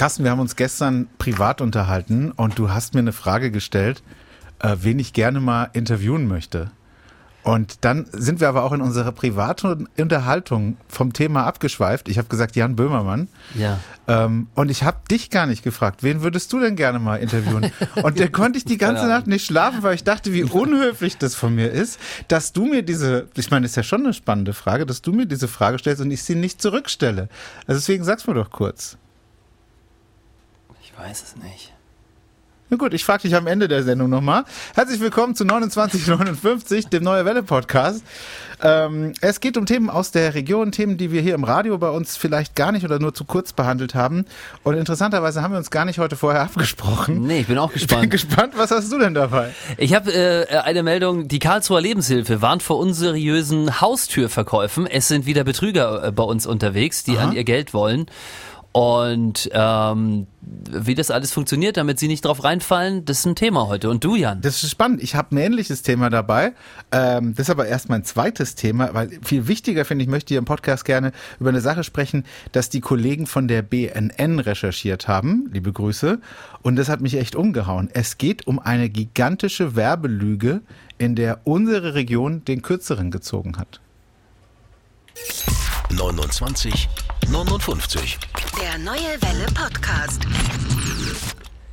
Carsten, 0.00 0.24
wir 0.24 0.30
haben 0.30 0.40
uns 0.40 0.56
gestern 0.56 1.08
privat 1.18 1.60
unterhalten 1.60 2.30
und 2.30 2.58
du 2.58 2.70
hast 2.70 2.94
mir 2.94 3.00
eine 3.00 3.12
Frage 3.12 3.50
gestellt, 3.50 4.02
äh, 4.58 4.76
wen 4.80 4.98
ich 4.98 5.12
gerne 5.12 5.40
mal 5.40 5.68
interviewen 5.74 6.26
möchte. 6.26 6.70
Und 7.42 7.84
dann 7.84 8.06
sind 8.10 8.40
wir 8.40 8.48
aber 8.48 8.64
auch 8.64 8.72
in 8.72 8.80
unserer 8.80 9.12
privaten 9.12 9.86
Unterhaltung 9.98 10.78
vom 10.88 11.12
Thema 11.12 11.44
abgeschweift. 11.44 12.08
Ich 12.08 12.16
habe 12.16 12.28
gesagt, 12.28 12.56
Jan 12.56 12.76
Böhmermann. 12.76 13.28
Ja. 13.54 13.78
Ähm, 14.08 14.46
und 14.54 14.70
ich 14.70 14.84
habe 14.84 15.00
dich 15.10 15.28
gar 15.28 15.44
nicht 15.44 15.62
gefragt, 15.62 16.02
wen 16.02 16.22
würdest 16.22 16.50
du 16.54 16.60
denn 16.60 16.76
gerne 16.76 16.98
mal 16.98 17.16
interviewen? 17.16 17.70
Und 18.02 18.18
da 18.18 18.28
konnte 18.28 18.56
ich 18.56 18.64
die 18.64 18.78
ganze 18.78 19.06
Nacht 19.06 19.26
nicht 19.26 19.44
schlafen, 19.44 19.82
weil 19.82 19.96
ich 19.96 20.04
dachte, 20.04 20.32
wie 20.32 20.44
unhöflich 20.44 21.18
das 21.18 21.34
von 21.34 21.54
mir 21.54 21.70
ist, 21.70 22.00
dass 22.28 22.54
du 22.54 22.64
mir 22.64 22.82
diese, 22.82 23.28
ich 23.34 23.50
meine, 23.50 23.66
ist 23.66 23.76
ja 23.76 23.82
schon 23.82 24.04
eine 24.04 24.14
spannende 24.14 24.54
Frage, 24.54 24.86
dass 24.86 25.02
du 25.02 25.12
mir 25.12 25.26
diese 25.26 25.46
Frage 25.46 25.78
stellst 25.78 26.00
und 26.00 26.10
ich 26.10 26.22
sie 26.22 26.36
nicht 26.36 26.62
zurückstelle. 26.62 27.28
Also 27.66 27.80
deswegen 27.80 28.02
sag's 28.02 28.26
mir 28.26 28.32
doch 28.32 28.48
kurz. 28.48 28.96
Ich 31.02 31.08
weiß 31.08 31.22
es 31.22 31.36
nicht. 31.42 31.72
Na 32.68 32.76
gut, 32.76 32.92
ich 32.92 33.04
frage 33.04 33.22
dich 33.22 33.34
am 33.34 33.46
Ende 33.46 33.68
der 33.68 33.82
Sendung 33.82 34.10
nochmal. 34.10 34.44
Herzlich 34.74 35.00
willkommen 35.00 35.34
zu 35.34 35.44
2959, 35.44 36.88
dem 36.88 37.02
Neue 37.02 37.24
Welle 37.24 37.42
Podcast. 37.42 38.04
Ähm, 38.62 39.14
es 39.22 39.40
geht 39.40 39.56
um 39.56 39.64
Themen 39.66 39.88
aus 39.88 40.10
der 40.10 40.34
Region, 40.34 40.70
Themen, 40.72 40.98
die 40.98 41.10
wir 41.10 41.22
hier 41.22 41.34
im 41.34 41.44
Radio 41.44 41.78
bei 41.78 41.88
uns 41.88 42.16
vielleicht 42.18 42.54
gar 42.54 42.70
nicht 42.70 42.84
oder 42.84 42.98
nur 42.98 43.14
zu 43.14 43.24
kurz 43.24 43.54
behandelt 43.54 43.94
haben. 43.94 44.26
Und 44.62 44.74
interessanterweise 44.74 45.42
haben 45.42 45.52
wir 45.52 45.58
uns 45.58 45.70
gar 45.70 45.86
nicht 45.86 45.98
heute 45.98 46.16
vorher 46.16 46.42
abgesprochen. 46.44 47.22
Nee, 47.26 47.40
ich 47.40 47.46
bin 47.46 47.56
auch 47.58 47.72
Ich 47.74 47.86
bin 47.86 48.10
gespannt. 48.10 48.10
gespannt, 48.10 48.52
was 48.56 48.70
hast 48.70 48.92
du 48.92 48.98
denn 48.98 49.14
dabei? 49.14 49.52
Ich 49.78 49.94
habe 49.94 50.12
äh, 50.12 50.58
eine 50.58 50.82
Meldung, 50.82 51.28
die 51.28 51.38
Karlsruher 51.38 51.80
Lebenshilfe 51.80 52.42
warnt 52.42 52.62
vor 52.62 52.78
unseriösen 52.78 53.80
Haustürverkäufen. 53.80 54.86
Es 54.86 55.08
sind 55.08 55.24
wieder 55.24 55.44
Betrüger 55.44 56.04
äh, 56.04 56.12
bei 56.12 56.24
uns 56.24 56.46
unterwegs, 56.46 57.04
die 57.04 57.16
Aha. 57.16 57.28
an 57.28 57.32
ihr 57.32 57.44
Geld 57.44 57.72
wollen. 57.72 58.06
Und 58.72 59.50
ähm, 59.52 60.28
wie 60.40 60.94
das 60.94 61.10
alles 61.10 61.32
funktioniert, 61.32 61.76
damit 61.76 61.98
sie 61.98 62.06
nicht 62.06 62.24
drauf 62.24 62.44
reinfallen, 62.44 63.04
das 63.04 63.20
ist 63.20 63.26
ein 63.26 63.34
Thema 63.34 63.66
heute. 63.66 63.90
Und 63.90 64.04
du, 64.04 64.14
Jan? 64.14 64.40
Das 64.42 64.62
ist 64.62 64.70
spannend. 64.70 65.02
Ich 65.02 65.16
habe 65.16 65.34
ein 65.34 65.38
ähnliches 65.38 65.82
Thema 65.82 66.08
dabei. 66.08 66.52
Ähm, 66.92 67.34
das 67.34 67.46
ist 67.46 67.50
aber 67.50 67.66
erst 67.66 67.88
mein 67.88 68.04
zweites 68.04 68.54
Thema, 68.54 68.94
weil 68.94 69.10
viel 69.22 69.48
wichtiger 69.48 69.84
finde 69.84 70.04
ich, 70.04 70.08
möchte 70.08 70.28
hier 70.28 70.38
im 70.38 70.44
Podcast 70.44 70.84
gerne 70.84 71.10
über 71.40 71.50
eine 71.50 71.60
Sache 71.60 71.82
sprechen, 71.82 72.24
dass 72.52 72.68
die 72.68 72.80
Kollegen 72.80 73.26
von 73.26 73.48
der 73.48 73.62
BNN 73.62 74.38
recherchiert 74.38 75.08
haben. 75.08 75.50
Liebe 75.52 75.72
Grüße. 75.72 76.20
Und 76.62 76.76
das 76.76 76.88
hat 76.88 77.00
mich 77.00 77.14
echt 77.14 77.34
umgehauen. 77.34 77.90
Es 77.92 78.18
geht 78.18 78.46
um 78.46 78.60
eine 78.60 78.88
gigantische 78.88 79.74
Werbelüge, 79.74 80.60
in 80.96 81.16
der 81.16 81.40
unsere 81.44 81.94
Region 81.94 82.44
den 82.44 82.62
Kürzeren 82.62 83.10
gezogen 83.10 83.56
hat. 83.56 83.80
29 85.90 86.88
59. 87.28 88.18
Der 88.60 88.78
Neue 88.78 88.96
Welle 89.20 89.46
Podcast. 89.54 90.20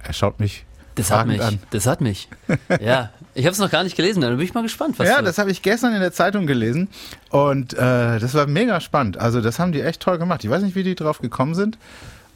Er 0.04 0.14
schaut 0.14 0.40
mich 0.40 0.66
Das 0.96 1.10
hat 1.12 1.26
mich. 1.28 1.42
an. 1.42 1.60
Das 1.72 1.88
hat 1.88 2.00
mich. 2.02 2.30
Ja, 2.82 3.12
ich 3.34 3.46
habe 3.46 3.54
es 3.54 3.60
noch 3.60 3.72
gar 3.72 3.84
nicht 3.84 3.96
gelesen. 3.96 4.22
Da 4.22 4.30
bin 4.30 4.40
ich 4.42 4.54
mal 4.54 4.62
gespannt, 4.64 5.00
was 5.00 5.08
Ja, 5.08 5.20
du- 5.20 5.26
das 5.26 5.38
habe 5.40 5.50
ich 5.52 5.62
gestern 5.64 5.94
in 5.96 6.02
der 6.02 6.12
Zeitung 6.14 6.46
gelesen 6.48 6.90
und 7.30 7.74
äh, 7.74 8.20
das 8.20 8.34
war 8.36 8.46
mega 8.46 8.80
spannend. 8.82 9.18
Also 9.18 9.42
das 9.42 9.58
haben 9.60 9.72
die 9.72 9.82
echt 9.82 10.02
toll 10.02 10.18
gemacht. 10.20 10.44
Ich 10.44 10.50
weiß 10.50 10.62
nicht, 10.62 10.76
wie 10.76 10.84
die 10.84 10.96
drauf 10.96 11.20
gekommen 11.20 11.56
sind, 11.56 11.78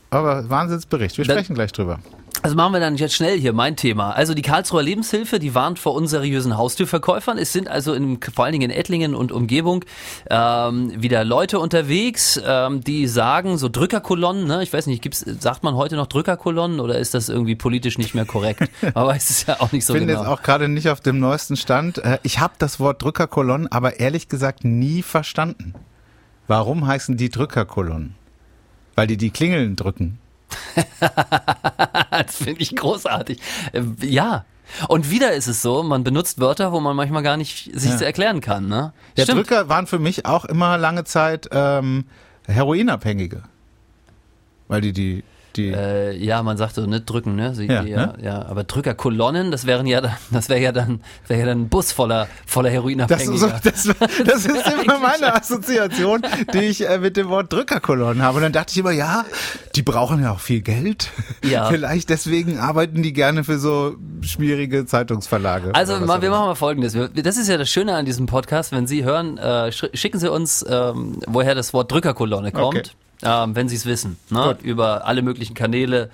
aber 0.09 0.49
Wahnsinnsbericht. 0.49 1.17
Wir 1.17 1.25
Dann- 1.25 1.37
sprechen 1.37 1.53
gleich 1.53 1.71
drüber. 1.73 1.99
Also 2.43 2.55
machen 2.55 2.73
wir 2.73 2.79
dann 2.79 2.95
jetzt 2.95 3.13
schnell 3.13 3.39
hier 3.39 3.53
mein 3.53 3.75
Thema. 3.75 4.11
Also 4.11 4.33
die 4.33 4.41
Karlsruher 4.41 4.81
Lebenshilfe, 4.81 5.37
die 5.37 5.53
warnt 5.53 5.77
vor 5.77 5.93
unseriösen 5.93 6.57
Haustürverkäufern. 6.57 7.37
Es 7.37 7.53
sind 7.53 7.67
also 7.67 7.93
in, 7.93 8.19
vor 8.19 8.45
allen 8.45 8.53
Dingen 8.53 8.71
in 8.71 8.75
Ettlingen 8.75 9.13
und 9.13 9.31
Umgebung 9.31 9.85
ähm, 10.27 10.91
wieder 10.99 11.23
Leute 11.23 11.59
unterwegs, 11.59 12.41
ähm, 12.43 12.83
die 12.83 13.07
sagen, 13.07 13.59
so 13.59 13.69
Drückerkolonnen, 13.69 14.47
ne? 14.47 14.63
ich 14.63 14.73
weiß 14.73 14.87
nicht, 14.87 15.03
gibt's, 15.03 15.19
sagt 15.19 15.63
man 15.63 15.75
heute 15.75 15.95
noch 15.95 16.07
Drückerkolonnen 16.07 16.79
oder 16.79 16.97
ist 16.97 17.13
das 17.13 17.29
irgendwie 17.29 17.55
politisch 17.55 17.99
nicht 17.99 18.15
mehr 18.15 18.25
korrekt? 18.25 18.63
Aber 18.95 19.15
es 19.15 19.29
ist 19.29 19.47
ja 19.47 19.59
auch 19.59 19.71
nicht 19.71 19.85
so 19.85 19.93
Ich 19.93 19.99
bin 19.99 20.07
genau. 20.07 20.21
jetzt 20.21 20.27
auch 20.27 20.41
gerade 20.41 20.67
nicht 20.67 20.89
auf 20.89 20.99
dem 20.99 21.19
neuesten 21.19 21.57
Stand. 21.57 21.99
Äh, 21.99 22.17
Ich 22.23 22.39
habe 22.39 22.53
das 22.57 22.79
Wort 22.79 23.03
Drückerkolonnen 23.03 23.71
aber 23.71 23.99
ehrlich 23.99 24.29
gesagt 24.29 24.63
nie 24.65 25.03
verstanden. 25.03 25.75
Warum 26.47 26.87
heißen 26.87 27.17
die 27.17 27.29
Drückerkolonnen? 27.29 28.15
Weil 28.95 29.07
die 29.07 29.17
die 29.17 29.29
Klingeln 29.29 29.75
drücken. 29.75 30.17
das 32.11 32.35
finde 32.35 32.61
ich 32.61 32.75
großartig. 32.75 33.39
Äh, 33.73 33.81
Ja. 34.05 34.45
Und 34.87 35.09
wieder 35.11 35.33
ist 35.33 35.47
es 35.47 35.61
so, 35.61 35.83
man 35.83 36.05
benutzt 36.05 36.39
Wörter, 36.39 36.71
wo 36.71 36.79
man 36.79 36.95
manchmal 36.95 37.23
gar 37.23 37.35
nicht 37.35 37.71
sich 37.77 37.91
Ja. 37.91 38.05
erklären 38.05 38.39
kann. 38.39 38.69
Ne? 38.69 38.93
Der 39.17 39.23
Stimmt. 39.23 39.39
Drücker 39.39 39.67
waren 39.67 39.85
für 39.85 39.99
mich 39.99 40.25
auch 40.25 40.45
immer 40.45 40.77
lange 40.77 41.03
Zeit 41.03 41.49
ähm, 41.51 42.05
Heroinabhängige. 42.47 43.43
Weil 44.69 44.79
die 44.79 44.93
die, 44.93 45.23
die 45.55 45.69
Äh, 45.69 46.15
ja, 46.17 46.43
man 46.43 46.57
sagt 46.57 46.75
so, 46.75 46.85
ne, 46.85 47.01
drücken, 47.01 47.35
ne? 47.35 47.53
Sie, 47.55 47.65
Ja, 47.67 47.83
ja, 47.83 48.05
ne? 48.07 48.13
ja, 48.23 48.45
aber 48.45 48.63
Drückerkolonnen, 48.63 49.51
das 49.51 49.65
wären 49.65 49.85
ja 49.87 50.01
dann, 50.01 50.13
das 50.31 50.49
wäre 50.49 50.59
ja 50.61 50.71
dann, 50.71 51.01
wäre 51.27 51.39
ja 51.41 51.45
dann 51.45 51.61
ein 51.61 51.69
Bus 51.69 51.91
voller, 51.91 52.27
voller 52.45 52.69
Das, 52.69 52.73
Heroinabhängiger. 52.75 53.37
so, 53.37 53.47
das, 53.47 53.89
das 54.25 54.45
ist 54.45 54.65
immer 54.83 54.99
meine 54.99 55.33
Assoziation, 55.35 56.21
die 56.53 56.59
ich 56.59 56.87
äh, 56.87 56.97
mit 56.99 57.17
dem 57.17 57.29
Wort 57.29 57.51
Drückerkolonnen 57.51 58.21
habe. 58.23 58.37
Und 58.37 58.43
dann 58.43 58.51
dachte 58.53 58.71
ich 58.71 58.77
immer, 58.77 58.91
ja, 58.91 59.25
die 59.75 59.81
brauchen 59.81 60.21
ja 60.23 60.31
auch 60.31 60.39
viel 60.39 60.61
Geld. 60.61 61.09
Ja. 61.43 61.65
Vielleicht 61.69 62.09
deswegen 62.09 62.59
arbeiten 62.59 63.01
die 63.03 63.13
gerne 63.13 63.43
für 63.43 63.59
so 63.59 63.95
schwierige 64.21 64.85
Zeitungsverlage. 64.85 65.73
Also 65.73 65.99
mal, 65.99 66.21
wir 66.21 66.29
machen 66.29 66.45
mal 66.45 66.55
Folgendes. 66.55 66.97
Das 67.15 67.37
ist 67.37 67.47
ja 67.47 67.57
das 67.57 67.69
Schöne 67.69 67.95
an 67.95 68.05
diesem 68.05 68.25
Podcast. 68.25 68.71
Wenn 68.71 68.87
Sie 68.87 69.03
hören, 69.03 69.37
äh, 69.37 69.69
sch- 69.69 69.95
schicken 69.95 70.19
Sie 70.19 70.31
uns, 70.31 70.65
ähm, 70.69 71.19
woher 71.27 71.55
das 71.55 71.73
Wort 71.73 71.91
Drückerkolonne 71.91 72.51
kommt, 72.51 72.77
Okay. 72.77 72.89
Ähm, 73.23 73.55
wenn 73.55 73.69
Sie 73.69 73.75
es 73.75 73.85
wissen. 73.85 74.17
Ne? 74.29 74.57
Über 74.63 75.05
alle 75.05 75.21
möglichen 75.21 75.53
Kanäle. 75.53 76.09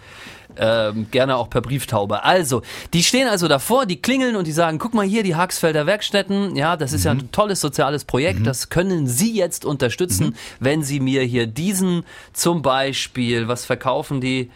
Ähm, 0.60 1.06
gerne 1.12 1.36
auch 1.36 1.52
per 1.52 1.62
Brieftaube. 1.62 2.24
Also, 2.24 2.64
die 2.94 3.04
stehen 3.04 3.28
also 3.28 3.48
davor, 3.48 3.86
die 3.86 4.02
klingeln 4.02 4.36
und 4.36 4.48
die 4.48 4.52
sagen, 4.52 4.80
guck 4.80 4.96
mal 4.96 5.06
hier, 5.06 5.22
die 5.22 5.36
Haxfelder 5.36 5.86
Werkstätten, 5.86 6.56
ja, 6.56 6.78
das 6.78 6.94
ist 6.94 7.06
ja 7.06 7.14
Mhm. 7.14 7.20
ein 7.20 7.32
tolles 7.32 7.62
soziales 7.62 8.06
Projekt, 8.06 8.48
das 8.48 8.70
können 8.70 9.06
Sie 9.06 9.36
jetzt 9.36 9.66
unterstützen, 9.66 10.28
Mhm. 10.28 10.34
wenn 10.60 10.84
Sie 10.84 11.00
mir 11.00 11.22
hier 11.22 11.46
diesen 11.46 12.04
zum 12.34 12.64
Beispiel, 12.64 13.48
was 13.48 13.66
verkaufen 13.66 14.20
die? 14.20 14.50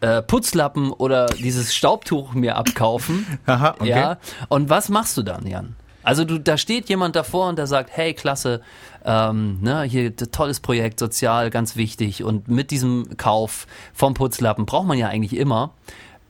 Äh, 0.00 0.22
Putzlappen 0.22 0.92
oder 0.92 1.26
dieses 1.26 1.74
Staubtuch 1.74 2.34
mir 2.34 2.54
abkaufen. 2.54 3.26
Aha, 3.46 3.74
okay. 3.80 3.88
Ja. 3.88 4.18
Und 4.48 4.70
was 4.70 4.88
machst 4.90 5.16
du 5.16 5.22
dann, 5.24 5.44
Jan? 5.44 5.74
Also 6.08 6.24
du, 6.24 6.38
da 6.38 6.56
steht 6.56 6.88
jemand 6.88 7.16
davor 7.16 7.50
und 7.50 7.58
der 7.58 7.66
sagt, 7.66 7.90
hey, 7.92 8.14
klasse, 8.14 8.62
ähm, 9.04 9.58
ne, 9.60 9.82
hier 9.82 10.16
tolles 10.16 10.58
Projekt, 10.58 11.00
sozial, 11.00 11.50
ganz 11.50 11.76
wichtig. 11.76 12.24
Und 12.24 12.48
mit 12.48 12.70
diesem 12.70 13.18
Kauf 13.18 13.66
vom 13.92 14.14
Putzlappen 14.14 14.64
braucht 14.64 14.86
man 14.86 14.96
ja 14.96 15.08
eigentlich 15.08 15.38
immer, 15.38 15.74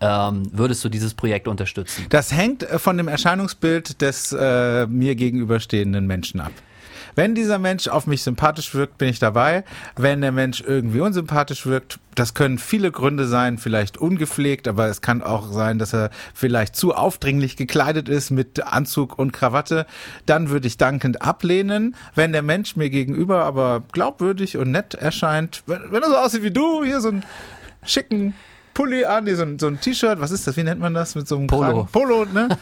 ähm, 0.01 0.51
würdest 0.51 0.85
du 0.85 0.89
dieses 0.89 1.15
Projekt 1.15 1.47
unterstützen? 1.47 2.07
Das 2.09 2.33
hängt 2.33 2.65
äh, 2.65 2.81
von 2.81 2.97
dem 2.97 3.07
Erscheinungsbild 3.07 4.03
des 4.03 4.33
äh, 4.33 4.89
mir 4.89 5.15
gegenüberstehenden 5.15 6.09
Menschen 6.09 6.41
ab. 6.41 6.51
Wenn 7.19 7.35
dieser 7.35 7.59
Mensch 7.59 7.89
auf 7.89 8.07
mich 8.07 8.23
sympathisch 8.23 8.77
wirkt, 8.77 8.97
bin 8.97 9.09
ich 9.09 9.19
dabei. 9.19 9.65
Wenn 9.97 10.21
der 10.21 10.31
Mensch 10.31 10.61
irgendwie 10.65 11.01
unsympathisch 11.01 11.67
wirkt, 11.67 11.99
das 12.15 12.33
können 12.33 12.59
viele 12.59 12.93
Gründe 12.93 13.27
sein, 13.27 13.59
vielleicht 13.59 13.99
ungepflegt, 13.99 14.69
aber 14.69 14.87
es 14.87 15.01
kann 15.01 15.21
auch 15.25 15.51
sein, 15.51 15.81
dass 15.81 15.93
er 15.93 16.11
vielleicht 16.33 16.77
zu 16.77 16.95
aufdringlich 16.95 17.57
gekleidet 17.57 18.09
ist 18.09 18.31
mit 18.31 18.65
Anzug 18.65 19.19
und 19.19 19.33
Krawatte. 19.33 19.85
Dann 20.27 20.49
würde 20.49 20.69
ich 20.69 20.77
dankend 20.77 21.21
ablehnen. 21.21 21.97
Wenn 22.15 22.31
der 22.31 22.43
Mensch 22.43 22.77
mir 22.77 22.89
gegenüber 22.89 23.45
aber 23.45 23.83
glaubwürdig 23.91 24.57
und 24.57 24.71
nett 24.71 24.95
erscheint, 24.95 25.65
wenn, 25.67 25.91
wenn 25.91 26.05
er 26.05 26.11
so 26.11 26.17
aussieht 26.19 26.45
wie 26.45 26.53
du, 26.53 26.85
hier 26.85 27.01
so 27.01 27.09
einen 27.09 27.25
schicken 27.83 28.35
Pulli 28.79 29.05
an, 29.05 29.25
nee, 29.25 29.35
so 29.35 29.43
ein, 29.43 29.59
so 29.59 29.67
ein 29.67 29.81
T-Shirt, 29.81 30.21
was 30.21 30.31
ist 30.31 30.47
das, 30.47 30.57
wie 30.57 30.63
nennt 30.63 30.81
man 30.81 30.95
das, 30.95 31.17
mit 31.17 31.27
so 31.27 31.37
einem 31.37 31.49
Polo. 31.49 31.63
Kragen? 31.63 31.89
Polo, 31.91 32.25
ne? 32.27 32.49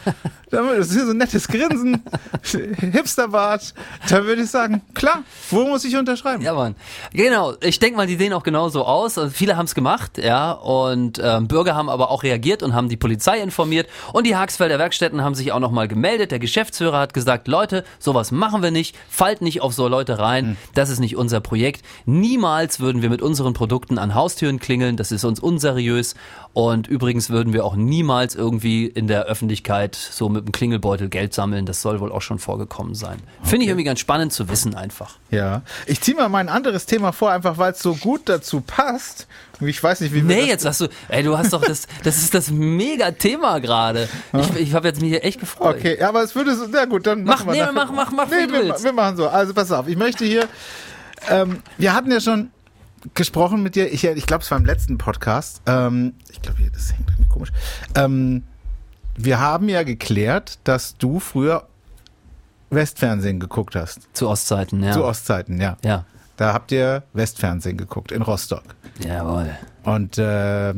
Das 0.49 0.87
ist 0.87 0.93
hier 0.93 1.05
so 1.05 1.11
ein 1.11 1.17
nettes 1.17 1.45
Grinsen, 1.49 2.01
Hipsterbart. 2.79 3.73
Da 4.09 4.23
würde 4.23 4.43
ich 4.43 4.49
sagen, 4.49 4.81
klar, 4.93 5.23
wo 5.51 5.65
muss 5.65 5.83
ich 5.83 5.97
unterschreiben? 5.97 6.41
Ja, 6.41 6.53
Mann. 6.53 6.75
Genau. 7.11 7.55
Ich 7.59 7.79
denke 7.79 7.97
mal, 7.97 8.07
die 8.07 8.15
sehen 8.15 8.31
auch 8.31 8.43
genauso 8.43 8.85
aus. 8.85 9.17
Also 9.17 9.29
viele 9.29 9.57
haben 9.57 9.65
es 9.65 9.75
gemacht, 9.75 10.17
ja. 10.17 10.53
Und 10.53 11.19
ähm, 11.21 11.49
Bürger 11.49 11.75
haben 11.75 11.89
aber 11.89 12.09
auch 12.11 12.23
reagiert 12.23 12.63
und 12.63 12.73
haben 12.73 12.87
die 12.87 12.95
Polizei 12.95 13.41
informiert. 13.41 13.89
Und 14.13 14.25
die 14.25 14.37
Haxfelder 14.37 14.79
Werkstätten 14.79 15.21
haben 15.21 15.35
sich 15.35 15.51
auch 15.51 15.59
nochmal 15.59 15.89
gemeldet. 15.89 16.31
Der 16.31 16.39
Geschäftsführer 16.39 16.97
hat 16.97 17.13
gesagt, 17.13 17.49
Leute, 17.49 17.83
sowas 17.99 18.31
machen 18.31 18.63
wir 18.63 18.71
nicht. 18.71 18.95
Fallt 19.09 19.41
nicht 19.41 19.61
auf 19.61 19.73
so 19.73 19.89
Leute 19.89 20.17
rein. 20.17 20.55
Das 20.75 20.89
ist 20.89 20.99
nicht 20.99 21.17
unser 21.17 21.41
Projekt. 21.41 21.83
Niemals 22.05 22.79
würden 22.79 23.01
wir 23.01 23.09
mit 23.09 23.21
unseren 23.21 23.53
Produkten 23.53 23.97
an 23.97 24.15
Haustüren 24.15 24.59
klingeln. 24.59 24.95
Das 24.95 25.11
ist 25.11 25.25
uns 25.25 25.41
unseriös. 25.41 26.06
Und 26.53 26.87
übrigens 26.87 27.29
würden 27.29 27.53
wir 27.53 27.65
auch 27.65 27.75
niemals 27.75 28.33
irgendwie 28.33 28.87
in 28.87 29.07
der 29.07 29.25
Öffentlichkeit 29.25 29.95
so 29.95 30.27
mit 30.27 30.45
dem 30.45 30.51
Klingelbeutel 30.51 31.07
Geld 31.07 31.33
sammeln. 31.33 31.67
Das 31.67 31.81
soll 31.81 31.99
wohl 31.99 32.11
auch 32.11 32.23
schon 32.23 32.39
vorgekommen 32.39 32.95
sein. 32.95 33.19
Finde 33.43 33.63
ich 33.63 33.69
irgendwie 33.69 33.83
ganz 33.83 33.99
spannend 33.99 34.33
zu 34.33 34.49
wissen 34.49 34.73
einfach. 34.73 35.17
Ja. 35.29 35.61
Ich 35.85 36.01
ziehe 36.01 36.17
mal 36.17 36.29
mein 36.29 36.49
anderes 36.49 36.87
Thema 36.87 37.11
vor, 37.11 37.31
einfach 37.31 37.59
weil 37.59 37.73
es 37.73 37.79
so 37.79 37.93
gut 37.93 38.21
dazu 38.25 38.61
passt. 38.61 39.27
Ich 39.59 39.81
weiß 39.81 40.01
nicht, 40.01 40.13
wie 40.13 40.27
wir 40.27 40.35
Nee, 40.35 40.45
jetzt 40.45 40.65
hast 40.65 40.81
du, 40.81 40.87
ey, 41.09 41.23
du 41.23 41.37
hast 41.37 41.53
doch 41.53 41.61
das, 41.61 41.87
das 42.03 42.17
ist 42.17 42.33
das 42.33 42.49
mega 42.49 43.11
Thema 43.11 43.59
gerade. 43.59 44.09
Ich, 44.33 44.55
ich 44.55 44.73
habe 44.73 44.87
jetzt 44.87 45.01
mich 45.01 45.09
hier 45.09 45.23
echt 45.23 45.39
gefreut. 45.39 45.77
Okay, 45.77 45.97
ja, 45.99 46.09
aber 46.09 46.23
es 46.23 46.35
würde 46.35 46.55
so, 46.55 46.65
na 46.71 46.85
gut, 46.85 47.05
dann 47.05 47.23
Mach, 47.23 47.45
machen 47.45 47.53
wir 47.55 47.65
nee, 47.65 47.71
mach, 47.71 47.91
mach, 47.91 48.11
mach, 48.11 48.31
wie 48.31 48.47
nee, 48.47 48.51
wir, 48.51 48.83
wir 48.83 48.93
machen 48.93 49.17
so. 49.17 49.27
Also 49.27 49.53
pass 49.53 49.71
auf, 49.71 49.87
ich 49.87 49.97
möchte 49.97 50.25
hier, 50.25 50.47
ähm, 51.29 51.61
wir 51.77 51.93
hatten 51.93 52.11
ja 52.11 52.19
schon 52.19 52.51
gesprochen 53.13 53.63
mit 53.63 53.75
dir. 53.75 53.91
Ich, 53.91 54.03
ich 54.03 54.25
glaube, 54.25 54.43
es 54.43 54.51
war 54.51 54.57
im 54.57 54.65
letzten 54.65 54.97
Podcast. 54.97 55.61
Ähm, 55.65 56.13
ich 56.29 56.41
glaube, 56.41 56.59
das 56.71 56.93
hängt 56.93 57.09
irgendwie 57.09 57.29
komisch. 57.29 57.51
Ähm, 57.95 58.43
wir 59.15 59.39
haben 59.39 59.69
ja 59.69 59.83
geklärt, 59.83 60.59
dass 60.63 60.95
du 60.97 61.19
früher 61.19 61.67
Westfernsehen 62.69 63.39
geguckt 63.39 63.75
hast. 63.75 64.07
Zu 64.13 64.29
Ostzeiten, 64.29 64.83
ja. 64.83 64.91
Zu 64.91 65.03
Ostzeiten, 65.03 65.59
ja. 65.59 65.77
ja. 65.83 66.05
Da 66.35 66.53
habt 66.53 66.71
ihr 66.71 67.03
Westfernsehen 67.13 67.77
geguckt 67.77 68.11
in 68.11 68.21
Rostock. 68.21 68.63
Jawohl. 68.99 69.57
Und 69.83 70.17
äh, 70.17 70.73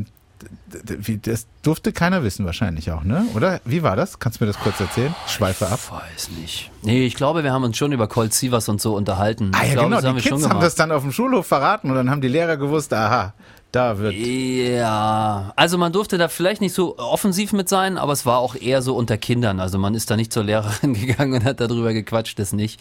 wie, 0.84 1.18
das 1.18 1.46
durfte 1.62 1.92
keiner 1.92 2.22
wissen 2.22 2.46
wahrscheinlich 2.46 2.90
auch, 2.92 3.02
ne? 3.02 3.24
Oder? 3.34 3.60
Wie 3.64 3.82
war 3.82 3.96
das? 3.96 4.18
Kannst 4.18 4.40
du 4.40 4.44
mir 4.44 4.52
das 4.52 4.60
kurz 4.60 4.80
erzählen? 4.80 5.14
Schweife 5.26 5.68
ab. 5.68 5.80
Weiß 5.90 6.30
nicht. 6.30 6.70
Nee, 6.82 7.04
ich 7.06 7.14
glaube, 7.14 7.44
wir 7.44 7.52
haben 7.52 7.64
uns 7.64 7.76
schon 7.76 7.92
über 7.92 8.08
Colt 8.08 8.32
Sievers 8.32 8.68
und 8.68 8.80
so 8.80 8.94
unterhalten. 8.94 9.52
Ah 9.54 9.62
ich 9.62 9.68
ja, 9.68 9.74
glaube, 9.74 9.90
genau. 9.90 10.02
haben 10.02 10.16
Die 10.16 10.22
wir 10.24 10.28
schon 10.28 10.38
Kids 10.38 10.50
haben 10.50 10.60
das 10.60 10.74
dann 10.74 10.92
auf 10.92 11.02
dem 11.02 11.12
Schulhof 11.12 11.46
verraten 11.46 11.90
und 11.90 11.96
dann 11.96 12.10
haben 12.10 12.20
die 12.20 12.28
Lehrer 12.28 12.56
gewusst, 12.56 12.92
aha, 12.94 13.34
da 13.72 13.98
wird. 13.98 14.14
Ja, 14.14 15.52
also 15.56 15.78
man 15.78 15.92
durfte 15.92 16.18
da 16.18 16.28
vielleicht 16.28 16.60
nicht 16.60 16.74
so 16.74 16.98
offensiv 16.98 17.52
mit 17.52 17.68
sein, 17.68 17.98
aber 17.98 18.12
es 18.12 18.26
war 18.26 18.38
auch 18.38 18.54
eher 18.54 18.82
so 18.82 18.96
unter 18.96 19.18
Kindern. 19.18 19.60
Also 19.60 19.78
man 19.78 19.94
ist 19.94 20.10
da 20.10 20.16
nicht 20.16 20.32
zur 20.32 20.44
Lehrerin 20.44 20.94
gegangen 21.06 21.34
und 21.34 21.44
hat 21.44 21.60
darüber 21.60 21.92
gequatscht, 21.92 22.38
das 22.38 22.52
nicht. 22.52 22.80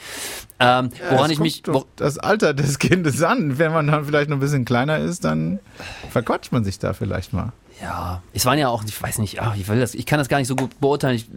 Ähm, 0.59 0.89
woran 1.09 1.25
Es 1.25 1.31
ich 1.31 1.39
mich, 1.39 1.63
wo, 1.67 1.85
das 1.95 2.17
Alter 2.17 2.53
des 2.53 2.79
Kindes 2.79 3.21
an. 3.21 3.57
Wenn 3.57 3.71
man 3.71 3.87
dann 3.87 4.05
vielleicht 4.05 4.29
noch 4.29 4.37
ein 4.37 4.41
bisschen 4.41 4.65
kleiner 4.65 4.97
ist, 4.97 5.23
dann 5.25 5.59
verquatscht 6.09 6.51
man 6.51 6.63
sich 6.63 6.79
da 6.79 6.93
vielleicht 6.93 7.33
mal. 7.33 7.53
Ja, 7.81 8.21
es 8.33 8.45
waren 8.45 8.59
ja 8.59 8.67
auch, 8.69 8.83
ich 8.83 9.01
weiß 9.01 9.19
nicht, 9.19 9.41
ach, 9.41 9.55
ich 9.55 9.67
will 9.67 9.79
das, 9.79 9.95
ich 9.95 10.05
kann 10.05 10.19
das 10.19 10.27
gar 10.27 10.37
nicht 10.39 10.47
so 10.47 10.55
gut 10.55 10.79
beurteilen. 10.81 11.15
Ich, 11.15 11.27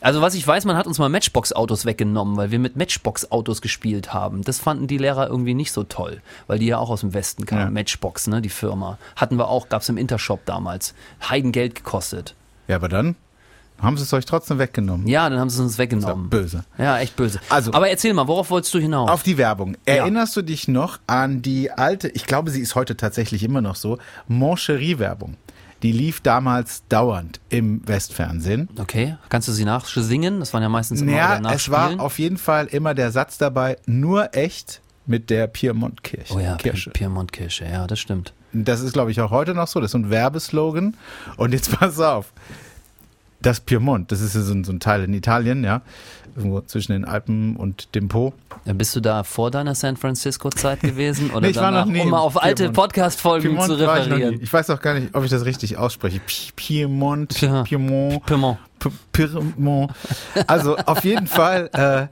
also 0.00 0.20
was 0.20 0.34
ich 0.34 0.46
weiß, 0.46 0.64
man 0.66 0.76
hat 0.76 0.86
uns 0.86 0.98
mal 0.98 1.08
Matchbox-Autos 1.08 1.84
weggenommen, 1.86 2.36
weil 2.36 2.50
wir 2.50 2.58
mit 2.58 2.76
Matchbox-Autos 2.76 3.62
gespielt 3.62 4.12
haben. 4.12 4.42
Das 4.42 4.58
fanden 4.58 4.86
die 4.88 4.98
Lehrer 4.98 5.28
irgendwie 5.28 5.54
nicht 5.54 5.72
so 5.72 5.84
toll, 5.84 6.20
weil 6.46 6.58
die 6.58 6.66
ja 6.66 6.78
auch 6.78 6.90
aus 6.90 7.00
dem 7.00 7.14
Westen 7.14 7.46
kamen. 7.46 7.60
Ja. 7.62 7.70
Matchbox, 7.70 8.26
ne, 8.26 8.42
die 8.42 8.48
Firma. 8.50 8.98
Hatten 9.16 9.36
wir 9.36 9.48
auch, 9.48 9.68
gab's 9.68 9.88
im 9.88 9.96
Intershop 9.96 10.44
damals. 10.44 10.94
Heidengeld 11.28 11.74
gekostet. 11.76 12.34
Ja, 12.68 12.76
aber 12.76 12.88
dann 12.88 13.16
haben 13.80 13.96
sie 13.96 14.02
es 14.02 14.12
euch 14.12 14.26
trotzdem 14.26 14.58
weggenommen. 14.58 15.06
Ja, 15.08 15.30
dann 15.30 15.40
haben 15.40 15.48
sie 15.48 15.62
uns 15.62 15.72
Das 15.72 15.78
war 15.78 15.82
weggenommen. 15.84 16.28
böse. 16.28 16.64
Ja, 16.76 16.98
echt 16.98 17.16
böse. 17.16 17.40
Also- 17.48 17.72
Aber 17.72 17.88
erzähl 17.88 18.12
mal, 18.12 18.28
worauf 18.28 18.50
wolltest 18.50 18.74
du 18.74 18.78
hinaus? 18.78 19.08
Auf 19.08 19.22
die 19.22 19.38
Werbung. 19.38 19.78
Ja. 19.88 19.94
Erinnerst 19.94 20.36
du 20.36 20.42
dich 20.42 20.68
noch 20.68 20.98
an 21.06 21.40
die 21.40 21.70
alte, 21.70 22.08
ich 22.08 22.26
glaube, 22.26 22.50
sie 22.50 22.60
ist 22.60 22.74
heute 22.74 22.98
tatsächlich 22.98 23.42
immer 23.42 23.62
noch 23.62 23.76
so, 23.76 23.96
Moncherie-Werbung? 24.28 25.36
Die 25.82 25.92
lief 25.92 26.20
damals 26.20 26.82
dauernd 26.88 27.40
im 27.48 27.86
Westfernsehen. 27.88 28.68
okay, 28.78 29.16
kannst 29.28 29.48
du 29.48 29.52
sie 29.52 29.64
nachsingen? 29.64 30.40
Das 30.40 30.52
waren 30.52 30.62
ja 30.62 30.68
meistens 30.68 31.00
immer 31.00 31.12
Naja, 31.12 31.38
oder 31.38 31.54
es 31.54 31.70
war 31.70 31.98
auf 32.00 32.18
jeden 32.18 32.36
Fall 32.36 32.66
immer 32.66 32.94
der 32.94 33.10
Satz 33.10 33.38
dabei, 33.38 33.76
nur 33.86 34.34
echt 34.36 34.82
mit 35.06 35.30
der 35.30 35.46
Piemontkirche. 35.46 36.34
Oh 36.34 36.38
ja, 36.38 36.56
Kirche. 36.56 36.90
Piemontkirche, 36.90 37.64
ja, 37.64 37.86
das 37.86 37.98
stimmt. 37.98 38.32
Das 38.52 38.80
ist, 38.80 38.92
glaube 38.92 39.10
ich, 39.10 39.20
auch 39.20 39.30
heute 39.30 39.54
noch 39.54 39.68
so. 39.68 39.80
Das 39.80 39.92
ist 39.92 39.94
ein 39.94 40.10
Werbeslogan. 40.10 40.96
Und 41.36 41.52
jetzt 41.52 41.70
pass 41.78 41.98
auf. 41.98 42.32
Das 43.42 43.60
Piemont, 43.60 44.12
das 44.12 44.20
ist 44.20 44.34
ja 44.34 44.42
so 44.42 44.52
ein, 44.52 44.64
so 44.64 44.72
ein 44.72 44.80
Teil 44.80 45.04
in 45.04 45.14
Italien, 45.14 45.64
ja. 45.64 45.80
Irgendwo 46.36 46.60
zwischen 46.60 46.92
den 46.92 47.04
Alpen 47.04 47.56
und 47.56 47.94
dem 47.96 48.06
Po. 48.08 48.32
Äh, 48.64 48.72
Bist 48.74 48.94
du 48.94 49.00
da 49.00 49.24
vor 49.24 49.50
deiner 49.50 49.74
San 49.74 49.96
Francisco-Zeit 49.96 50.80
gewesen? 50.80 51.30
Oder 51.32 51.40
Nee, 51.40 51.48
ich 51.48 51.56
war 51.56 51.64
danach, 51.72 51.86
noch 51.86 51.92
nie 51.92 52.00
um 52.02 52.10
mal 52.10 52.18
auf 52.20 52.40
alte. 52.40 52.70
Podcast-Folgen 52.70 53.58
zu 53.60 53.78
war 53.80 53.98
ich 53.98 54.06
referieren. 54.06 54.38
Ich 54.40 54.52
weiß 54.52 54.70
auch 54.70 54.80
gar 54.80 54.94
nicht, 54.94 55.14
ob 55.14 55.24
ich 55.24 55.30
das 55.30 55.44
richtig 55.44 55.76
ausspreche. 55.76 56.20
Pi- 56.20 56.52
Piemont. 56.54 57.34
Piemont, 57.64 58.24
Piemont. 58.26 58.58
Piemont. 59.12 59.90
Also 60.46 60.76
auf 60.76 61.04
jeden 61.04 61.26
Fall, 61.26 61.68
äh, 61.72 62.06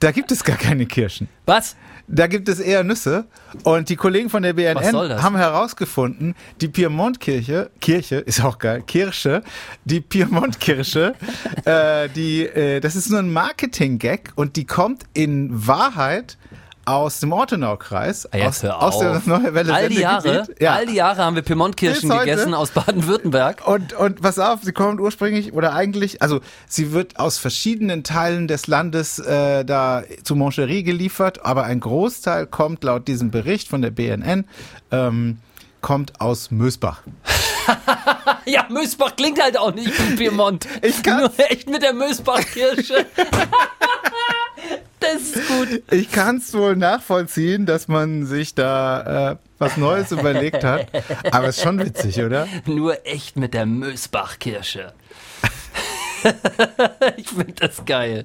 da 0.00 0.10
gibt 0.10 0.32
es 0.32 0.44
gar 0.44 0.56
keine 0.56 0.86
Kirschen. 0.86 1.28
Was? 1.46 1.76
Da 2.06 2.26
gibt 2.26 2.48
es 2.48 2.60
eher 2.60 2.84
Nüsse. 2.84 3.24
Und 3.62 3.88
die 3.88 3.96
Kollegen 3.96 4.28
von 4.28 4.42
der 4.42 4.52
BNN 4.52 5.22
haben 5.22 5.36
herausgefunden, 5.36 6.34
die 6.60 6.68
Piemontkirche, 6.68 7.70
Kirche, 7.80 8.16
ist 8.16 8.42
auch 8.44 8.58
geil, 8.58 8.82
Kirche, 8.86 9.42
die 9.84 10.00
Piemontkirche, 10.00 11.14
äh, 11.64 12.08
die, 12.10 12.42
äh, 12.42 12.80
das 12.80 12.96
ist 12.96 13.10
nur 13.10 13.20
ein 13.20 13.32
Marketing-Gag 13.32 14.32
und 14.34 14.56
die 14.56 14.66
kommt 14.66 15.04
in 15.14 15.66
Wahrheit 15.66 16.36
aus 16.86 17.20
dem 17.20 17.32
Ortenaukreis, 17.32 18.28
Ah, 18.32 18.46
aus, 18.46 18.64
aus 18.64 18.98
der. 18.98 19.22
Neue 19.26 19.54
Welle 19.54 19.72
All 19.74 19.88
die 19.88 20.00
Jahre. 20.00 20.46
Ja. 20.60 20.74
all 20.74 20.86
die 20.86 20.94
Jahre 20.94 21.22
haben 21.24 21.34
wir 21.36 21.42
Piemontkirschen 21.42 22.10
gegessen 22.10 22.54
aus 22.54 22.70
Baden-Württemberg. 22.70 23.66
Und, 23.66 23.92
und 23.94 24.20
pass 24.22 24.38
auf, 24.38 24.60
sie 24.62 24.72
kommt 24.72 25.00
ursprünglich 25.00 25.52
oder 25.52 25.74
eigentlich, 25.74 26.20
also 26.22 26.40
sie 26.68 26.92
wird 26.92 27.18
aus 27.18 27.38
verschiedenen 27.38 28.04
Teilen 28.04 28.48
des 28.48 28.66
Landes 28.66 29.18
äh, 29.18 29.64
da 29.64 30.02
zu 30.22 30.34
Moncherie 30.36 30.82
geliefert, 30.82 31.44
aber 31.44 31.64
ein 31.64 31.80
Großteil 31.80 32.46
kommt 32.46 32.84
laut 32.84 33.08
diesem 33.08 33.30
Bericht 33.30 33.68
von 33.68 33.82
der 33.82 33.90
BNN, 33.90 34.44
ähm, 34.90 35.38
kommt 35.80 36.20
aus 36.20 36.50
Mösbach. 36.50 37.02
Ja, 38.46 38.66
Mösbach 38.68 39.16
klingt 39.16 39.42
halt 39.42 39.56
auch 39.58 39.74
nicht 39.74 39.90
wie 40.10 40.16
Piemont. 40.16 40.66
Ich 40.82 41.02
kann's. 41.02 41.34
Nur 41.38 41.50
echt 41.50 41.66
mit 41.70 41.82
der 41.82 41.94
Mösbach-Kirche. 41.94 43.06
das 45.12 45.22
ist 45.22 45.48
gut. 45.48 45.82
Ich 45.92 46.10
kann 46.10 46.36
es 46.38 46.54
wohl 46.54 46.76
nachvollziehen, 46.76 47.66
dass 47.66 47.88
man 47.88 48.26
sich 48.26 48.54
da 48.54 49.32
äh, 49.32 49.36
was 49.58 49.76
Neues 49.76 50.10
überlegt 50.12 50.64
hat, 50.64 50.86
aber 51.30 51.48
ist 51.48 51.60
schon 51.62 51.78
witzig, 51.78 52.20
oder? 52.22 52.46
Nur 52.66 53.06
echt 53.06 53.36
mit 53.36 53.54
der 53.54 53.66
Mösbach-Kirche. 53.66 54.92
ich 57.16 57.28
finde 57.28 57.52
das 57.52 57.84
geil. 57.84 58.24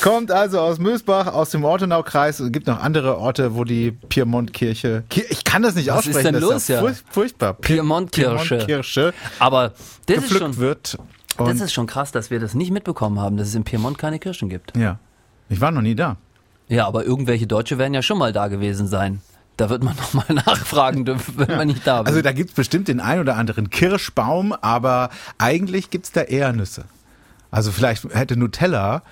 Kommt 0.00 0.30
also 0.30 0.60
aus 0.60 0.78
Mösbach, 0.78 1.26
aus 1.26 1.50
dem 1.50 1.64
Ortenaukreis. 1.64 2.40
Es 2.40 2.50
gibt 2.52 2.66
noch 2.66 2.80
andere 2.82 3.18
Orte, 3.18 3.54
wo 3.54 3.64
die 3.64 3.90
Piemontkirche. 3.92 5.04
Ki- 5.10 5.26
Ich 5.28 5.44
kann 5.44 5.62
das 5.62 5.74
nicht 5.74 5.88
Was 5.88 6.06
ist 6.06 6.16
aussprechen. 6.16 6.32
denn 6.32 6.40
das 6.40 6.50
los, 6.50 6.68
ja 6.68 6.76
ja? 6.76 6.82
furch- 6.82 7.02
furchtbar. 7.10 7.52
Pi- 7.54 7.74
Piemontkirche. 7.74 8.56
Piemontkirche 8.64 9.12
Aber 9.38 9.74
das 10.06 10.24
ist, 10.24 10.38
schon, 10.38 10.56
wird. 10.56 10.96
das 11.36 11.60
ist 11.60 11.72
schon 11.74 11.86
krass, 11.86 12.12
dass 12.12 12.30
wir 12.30 12.40
das 12.40 12.54
nicht 12.54 12.70
mitbekommen 12.70 13.20
haben, 13.20 13.36
dass 13.36 13.48
es 13.48 13.54
in 13.54 13.64
Piemont 13.64 13.98
keine 13.98 14.18
Kirchen 14.18 14.48
gibt. 14.48 14.74
ja. 14.76 14.98
Ich 15.50 15.60
war 15.60 15.70
noch 15.72 15.82
nie 15.82 15.94
da. 15.94 16.16
Ja, 16.68 16.86
aber 16.86 17.04
irgendwelche 17.04 17.46
Deutsche 17.46 17.76
werden 17.76 17.92
ja 17.92 18.00
schon 18.00 18.16
mal 18.16 18.32
da 18.32 18.48
gewesen 18.48 18.86
sein. 18.86 19.20
Da 19.56 19.68
wird 19.68 19.82
man 19.82 19.96
nochmal 20.14 20.24
nachfragen 20.46 21.04
dürfen, 21.04 21.34
wenn 21.36 21.56
man 21.56 21.66
nicht 21.66 21.86
da 21.86 22.00
ist. 22.00 22.06
Also 22.06 22.22
da 22.22 22.32
gibt's 22.32 22.54
bestimmt 22.54 22.88
den 22.88 23.00
ein 23.00 23.20
oder 23.20 23.36
anderen 23.36 23.68
Kirschbaum, 23.68 24.52
aber 24.52 25.10
eigentlich 25.36 25.90
gibt's 25.90 26.12
da 26.12 26.22
eher 26.22 26.52
Nüsse. 26.52 26.84
Also 27.50 27.72
vielleicht 27.72 28.04
hätte 28.14 28.36
Nutella, 28.36 29.02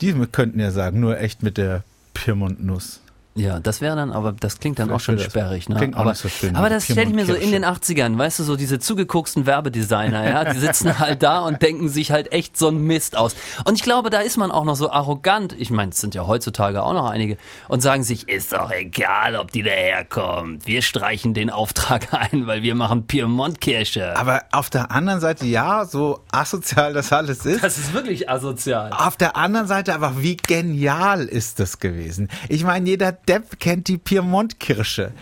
die 0.00 0.12
könnten 0.32 0.58
ja 0.58 0.72
sagen, 0.72 1.00
nur 1.00 1.18
echt 1.20 1.42
mit 1.44 1.56
der 1.56 1.84
Piemontnuss. 2.12 3.00
Ja, 3.36 3.58
das 3.58 3.80
wäre 3.80 3.96
dann, 3.96 4.12
aber 4.12 4.32
das 4.32 4.60
klingt 4.60 4.78
dann 4.78 4.92
auch 4.92 5.00
schon 5.00 5.16
Vielleicht 5.16 5.34
wäre 5.34 5.46
das- 5.46 5.64
sperrig, 5.64 5.68
ne? 5.68 5.74
klingt 5.76 5.96
auch 5.96 6.00
aber, 6.02 6.10
nicht 6.10 6.20
so 6.22 6.28
schön, 6.28 6.54
aber 6.54 6.68
das 6.68 6.84
stelle 6.84 7.02
ich 7.08 7.14
mir 7.14 7.26
so 7.26 7.34
in 7.34 7.50
den 7.50 7.64
80ern, 7.64 8.16
weißt 8.16 8.38
du, 8.38 8.44
so 8.44 8.54
diese 8.54 8.78
zugegucksten 8.78 9.44
Werbedesigner, 9.44 10.28
ja, 10.28 10.44
die 10.52 10.58
sitzen 10.60 10.98
halt 11.00 11.22
da 11.24 11.40
und 11.40 11.60
denken 11.60 11.88
sich 11.88 12.12
halt 12.12 12.30
echt 12.32 12.56
so 12.56 12.68
einen 12.68 12.84
Mist 12.86 13.16
aus. 13.16 13.34
Und 13.64 13.74
ich 13.74 13.82
glaube, 13.82 14.10
da 14.10 14.20
ist 14.20 14.36
man 14.36 14.52
auch 14.52 14.64
noch 14.64 14.76
so 14.76 14.90
arrogant, 14.92 15.52
ich 15.58 15.70
meine, 15.70 15.90
es 15.90 16.00
sind 16.00 16.14
ja 16.14 16.26
heutzutage 16.28 16.82
auch 16.84 16.92
noch 16.92 17.10
einige, 17.10 17.36
und 17.66 17.80
sagen 17.82 18.04
sich, 18.04 18.28
ist 18.28 18.52
doch 18.52 18.70
egal, 18.70 19.34
ob 19.34 19.50
die 19.50 19.64
daherkommt, 19.64 20.66
wir 20.66 20.82
streichen 20.82 21.34
den 21.34 21.50
Auftrag 21.50 22.14
ein, 22.32 22.46
weil 22.46 22.62
wir 22.62 22.74
machen 22.76 23.06
Piemontkirche. 23.08 24.16
Aber 24.16 24.42
auf 24.52 24.70
der 24.70 24.90
anderen 24.92 25.20
Seite, 25.20 25.44
ja, 25.46 25.84
so 25.84 26.20
asozial 26.30 26.92
das 26.92 27.12
alles 27.12 27.44
ist. 27.44 27.64
Das 27.64 27.78
ist 27.78 27.92
wirklich 27.94 28.30
asozial. 28.30 28.92
Auf 28.92 29.16
der 29.16 29.36
anderen 29.36 29.66
Seite 29.66 29.94
aber, 29.94 30.22
wie 30.22 30.36
genial 30.36 31.24
ist 31.24 31.58
das 31.58 31.80
gewesen? 31.80 32.28
Ich 32.48 32.64
meine, 32.64 32.88
jeder 32.88 33.12
Depp 33.28 33.58
kennt 33.58 33.88
die 33.88 33.98
Piemontkirsche. 33.98 35.12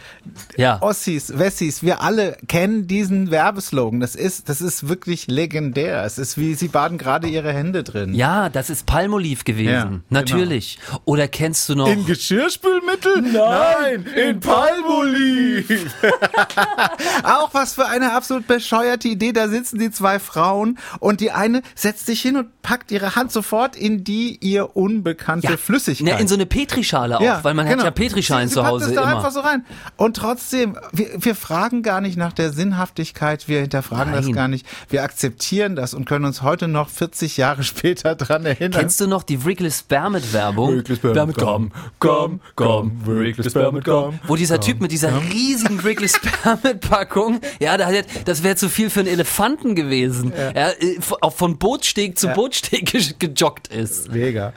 Ja. 0.57 0.81
Ossis, 0.83 1.39
Wessis, 1.39 1.83
wir 1.83 2.03
alle 2.03 2.37
kennen 2.49 2.87
diesen 2.87 3.31
Werbeslogan. 3.31 4.01
Das 4.01 4.15
ist, 4.15 4.49
das 4.49 4.61
ist 4.61 4.89
wirklich 4.89 5.29
legendär. 5.29 6.05
Es 6.05 6.19
ist 6.19 6.39
wie, 6.39 6.55
sie 6.55 6.69
baden 6.69 6.99
gerade 6.99 7.29
ihre 7.29 7.53
Hände 7.53 7.83
drin. 7.83 8.15
Ja, 8.15 8.49
das 8.49 8.71
ist 8.71 8.87
Palmolive 8.87 9.45
gewesen. 9.45 9.73
Ja, 9.73 9.85
genau. 9.85 10.01
Natürlich. 10.11 10.79
Oder 11.05 11.29
kennst 11.29 11.69
du 11.69 11.75
noch? 11.75 11.89
In 11.89 12.07
Geschirrspülmittel? 12.07 13.23
Nein, 13.23 14.07
in 14.17 14.41
Palmolive. 14.41 15.93
Auch 17.25 17.55
was 17.55 17.75
für 17.75 17.87
eine 17.87 18.13
absolut 18.13 18.47
bescheuerte 18.47 19.09
Idee. 19.09 19.33
Da 19.33 19.49
sitzen 19.49 19.79
die 19.79 19.91
zwei 19.91 20.19
Frauen 20.19 20.79
und 20.99 21.21
die 21.21 21.31
eine 21.31 21.63
setzt 21.75 22.07
sich 22.07 22.21
hin 22.21 22.37
und 22.37 22.63
packt 22.63 22.91
ihre 22.91 23.17
Hand 23.17 23.33
sofort 23.33 23.77
in 23.77 24.05
die 24.05 24.39
ihr 24.41 24.77
unbekannte 24.77 25.59
Flüssigkeit. 25.59 26.15
Ne, 26.15 26.21
in 26.21 26.29
so 26.29 26.35
eine 26.35 26.47
Petrischale 26.47 27.19
auch, 27.19 27.45
weil 27.45 27.55
man 27.55 27.69
hat 27.69 27.83
ja 27.83 27.91
Petrischalen 27.93 28.49
Sie- 28.49 28.55
zu 28.55 28.61
sie 28.61 28.67
Hause 28.67 28.87
es 28.87 28.95
da 28.95 29.03
immer. 29.03 29.17
einfach 29.17 29.31
so 29.31 29.41
rein. 29.41 29.65
Und 29.97 30.17
trotzdem, 30.17 30.77
wir, 30.93 31.09
wir 31.19 31.35
fragen 31.35 31.83
gar 31.83 32.01
nicht 32.01 32.17
nach 32.17 32.33
der 32.33 32.53
Sinnhaftigkeit, 32.53 33.49
wir 33.49 33.61
hinterfragen 33.61 34.13
das 34.13 34.27
Nein. 34.27 34.35
gar 34.35 34.49
nicht. 34.49 34.67
Wir 34.89 35.03
akzeptieren 35.03 35.77
das 35.77 35.95
und 35.95 36.05
können 36.07 36.25
uns 36.25 36.43
heute 36.43 36.69
noch 36.69 36.89
40 36.89 37.37
Jahre 37.37 37.63
später 37.63 38.15
dran 38.15 38.45
erinnern. 38.47 38.81
Kennst 38.81 39.01
du 39.01 39.07
noch 39.07 39.23
die 39.23 39.45
Wrigley's 39.45 39.83
Bear-mit 39.83 40.33
Werbung? 40.33 40.75
Wrigley's 40.77 40.99
Bear-mit 41.01 41.37
Gum, 41.37 41.71
Gum, 42.01 42.41
Gum, 42.57 43.01
Wrigley's 43.05 43.53
Bear-mit 43.53 43.85
Gum, 43.85 44.19
Wo 44.27 44.37
dieser 44.37 44.61
Typ 44.61 44.81
mit 44.81 44.93
dieser 44.93 45.13
riesigen 45.33 45.83
Wrigley's 45.85 46.19
Bear-mit 46.45 46.81
Packung, 46.81 47.41
ja, 47.61 47.77
das 47.77 48.43
wäre 48.43 48.57
zu 48.57 48.69
viel 48.69 48.91
für 48.91 49.01
einen 49.01 49.09
Elefanten 49.09 49.75
gewesen. 49.75 50.33
Ja. 50.37 50.71
äh, 50.71 50.99
auch 51.21 51.35
von 51.35 51.59
Bootsteg 51.59 52.19
zu 52.19 52.29
Ja. 52.29 52.35
Bootsteg 52.35 52.91
ge- 52.91 53.03
gejoggt 53.19 53.69
ist. 53.69 54.13
Mega. 54.13 54.53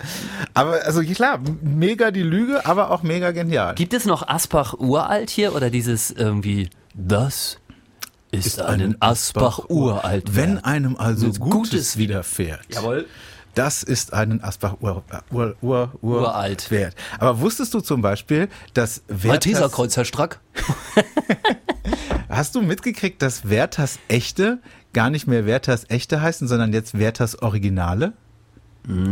Aber 0.53 0.79
also 0.85 1.01
klar, 1.03 1.39
mega 1.61 2.11
die 2.11 2.23
Lüge, 2.23 2.65
aber 2.65 2.91
auch 2.91 3.03
mega 3.03 3.24
mega 3.25 3.43
genial. 3.43 3.75
Gibt 3.75 3.93
es 3.93 4.05
noch 4.05 4.27
Asbach 4.27 4.73
uralt 4.73 5.29
hier 5.29 5.55
oder 5.55 5.69
dieses 5.69 6.11
irgendwie, 6.11 6.69
das 6.93 7.59
ist, 8.31 8.61
einen 8.61 9.01
Asbach 9.01 9.69
uralt. 9.69 10.35
Wenn 10.35 10.55
wert? 10.55 10.65
einem 10.65 10.97
also 10.97 11.27
Gutes 11.27 11.39
Gutes, 11.39 11.97
widerfährt. 11.97 12.65
Jawohl. 12.69 13.05
Das 13.53 13.83
ist 13.83 14.11
einen 14.11 14.43
Asbach 14.43 14.75
ur, 14.81 15.03
ur, 15.31 15.55
ur, 15.61 15.91
ur, 16.01 16.21
Uralt. 16.21 16.69
wert. 16.71 16.93
Aber 17.19 17.39
wusstest 17.39 17.73
du 17.73 17.79
zum 17.79 18.01
Beispiel, 18.01 18.49
dass 18.73 19.03
Werthers, 19.07 19.71
Kreuz, 19.71 19.95
Herr 19.95 20.03
Strack. 20.03 20.41
hast 22.29 22.55
du 22.55 22.61
mitgekriegt, 22.61 23.21
dass 23.21 23.47
Werthers 23.49 23.97
Echte 24.09 24.59
gar 24.91 25.09
nicht 25.09 25.25
mehr 25.25 25.45
Werthers 25.45 25.85
Echte 25.89 26.21
heißen, 26.21 26.49
sondern 26.49 26.73
jetzt 26.73 26.99
Werthers 26.99 27.41
Originale? 27.41 28.11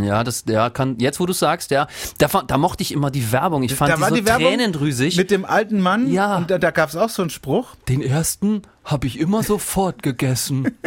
Ja, 0.02 0.24
das, 0.24 0.44
ja, 0.48 0.70
kann, 0.70 0.98
jetzt 1.00 1.20
wo 1.20 1.26
du 1.26 1.34
sagst, 1.34 1.72
ja, 1.72 1.88
da, 2.20 2.28
da 2.46 2.58
mochte 2.58 2.84
ich 2.84 2.92
immer 2.92 3.10
die 3.12 3.32
Werbung. 3.32 3.64
Ich 3.64 3.74
fand 3.76 3.92
da 3.92 3.96
die 3.96 4.02
war 4.02 4.10
so 4.10 4.16
die 4.16 4.26
Werbung 4.26 4.48
tränendrüsig. 4.48 5.18
mit 5.18 5.32
dem 5.32 5.46
alten 5.46 5.80
Mann 5.80 6.12
Ja. 6.12 6.38
und 6.38 6.52
da, 6.52 6.58
da 6.60 6.72
gab 6.72 6.90
es 6.90 6.96
auch 6.96 7.10
so 7.10 7.22
einen 7.24 7.30
Spruch. 7.32 7.76
Den 7.90 8.02
ersten 8.02 8.62
habe 8.86 9.08
ich 9.08 9.20
immer 9.20 9.42
sofort 9.44 10.04
gegessen. 10.04 10.72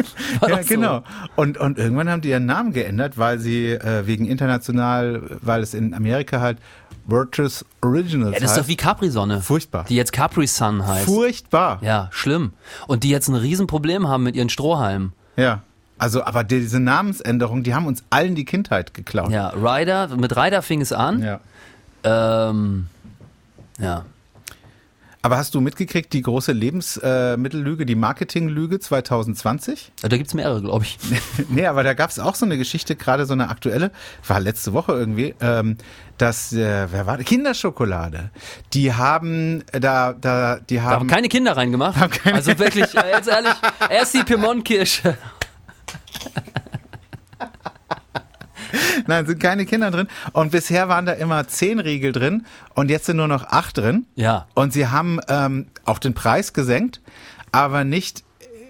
Ja, 0.47 0.63
so. 0.63 0.69
genau. 0.69 1.03
Und, 1.35 1.57
und 1.59 1.79
irgendwann 1.79 2.09
haben 2.11 2.21
die 2.21 2.29
ihren 2.31 2.47
Namen 2.47 2.73
geändert, 2.73 3.17
weil 3.19 3.39
sie 3.39 3.71
äh, 3.73 4.07
wegen 4.07 4.27
international, 4.27 5.39
weil 5.41 5.63
es 5.63 5.73
in 5.75 5.95
Amerika 5.95 6.41
halt 6.41 6.59
Virtus 7.07 7.65
Originals 7.83 8.35
Ja, 8.35 8.41
das 8.41 8.51
ist 8.51 8.57
heißt. 8.57 8.65
doch 8.65 8.69
wie 8.69 8.77
Capri-Sonne. 8.77 9.41
Furchtbar. 9.41 9.85
Die 9.89 9.97
jetzt 9.97 10.13
Capri 10.13 10.47
Sun 10.47 10.87
heißt. 10.87 11.05
Furchtbar. 11.07 11.79
ja, 11.83 12.09
schlimm. 12.13 12.53
Und 12.87 13.03
die 13.05 13.11
jetzt 13.11 13.29
ein 13.29 13.35
Riesenproblem 13.35 14.09
haben 14.09 14.23
mit 14.25 14.37
ihren 14.37 14.49
Strohhalmen. 14.49 15.13
Ja. 15.37 15.63
Also, 15.99 16.25
aber 16.25 16.45
diese 16.45 16.79
Namensänderung, 16.81 17.63
die 17.63 17.75
haben 17.75 17.87
uns 17.87 18.05
allen 18.11 18.35
die 18.35 18.45
Kindheit 18.45 18.93
geklaut. 18.95 19.31
Ja, 19.31 19.49
Ryder, 19.51 20.09
mit 20.17 20.37
Ryder 20.37 20.63
fing 20.63 20.81
es 20.81 20.93
an. 20.93 21.23
Ja. 21.23 21.41
Ähm, 22.51 22.87
ja. 23.79 24.05
Aber 25.23 25.39
hast 25.39 25.57
du 25.57 25.61
mitgekriegt, 25.61 26.13
die 26.13 26.23
große 26.23 26.53
Lebensmittellüge, 26.53 27.85
die 27.85 27.97
Marketinglüge 27.97 28.79
2020? 28.79 29.91
Da 30.03 30.09
gibt's 30.17 30.35
mehrere, 30.35 30.61
glaube 30.63 30.85
ich. 30.85 30.99
nee, 31.49 31.67
aber 31.67 31.83
da 31.83 31.95
gab 31.95 32.11
es 32.11 32.21
auch 32.21 32.37
so 32.37 32.45
eine 32.45 32.57
Geschichte, 32.57 32.95
gerade 32.95 33.27
so 33.27 33.33
eine 33.33 33.49
aktuelle, 33.49 33.91
war 34.29 34.39
letzte 34.39 34.73
Woche 34.73 34.93
irgendwie, 34.93 35.35
ähm, 35.41 35.79
dass, 36.19 36.53
äh, 36.53 36.87
wer 36.93 37.07
war 37.07 37.17
das? 37.17 37.27
Kinderschokolade. 37.27 38.31
Die 38.73 38.93
haben, 38.95 39.65
äh, 39.73 39.81
da, 39.81 40.13
da, 40.13 40.61
die 40.61 40.77
Da 40.77 40.83
haben, 40.83 40.93
haben 41.01 41.07
keine 41.09 41.29
Kinder 41.29 41.57
reingemacht. 41.57 41.97
Haben 41.97 42.13
keine- 42.13 42.37
also 42.37 42.57
wirklich, 42.61 42.95
äh, 42.95 43.11
jetzt 43.11 43.27
ehrlich, 43.29 43.53
erst 43.91 44.15
die 44.15 44.23
Piemont-Kirsche. 44.23 45.17
nein, 49.09 49.27
sind 49.27 49.41
keine 49.41 49.67
Kinder 49.67 49.91
drin. 49.91 50.09
Und 50.33 50.53
bisher 50.53 50.89
waren 50.89 51.07
da 51.07 51.13
immer 51.13 51.47
zehn 51.49 51.79
Riegel 51.79 52.13
drin 52.13 52.47
und 52.75 52.91
jetzt 52.91 53.07
sind 53.07 53.17
nur 53.17 53.29
noch 53.29 53.45
acht 53.45 53.79
drin. 53.79 54.07
Ja. 54.15 54.47
Und 54.55 54.73
sie 54.73 54.89
haben 54.89 55.21
ähm, 55.29 55.67
auch 55.85 55.99
den 55.99 56.15
Preis 56.15 56.53
gesenkt, 56.53 57.01
aber 57.53 57.85
nicht 57.85 58.25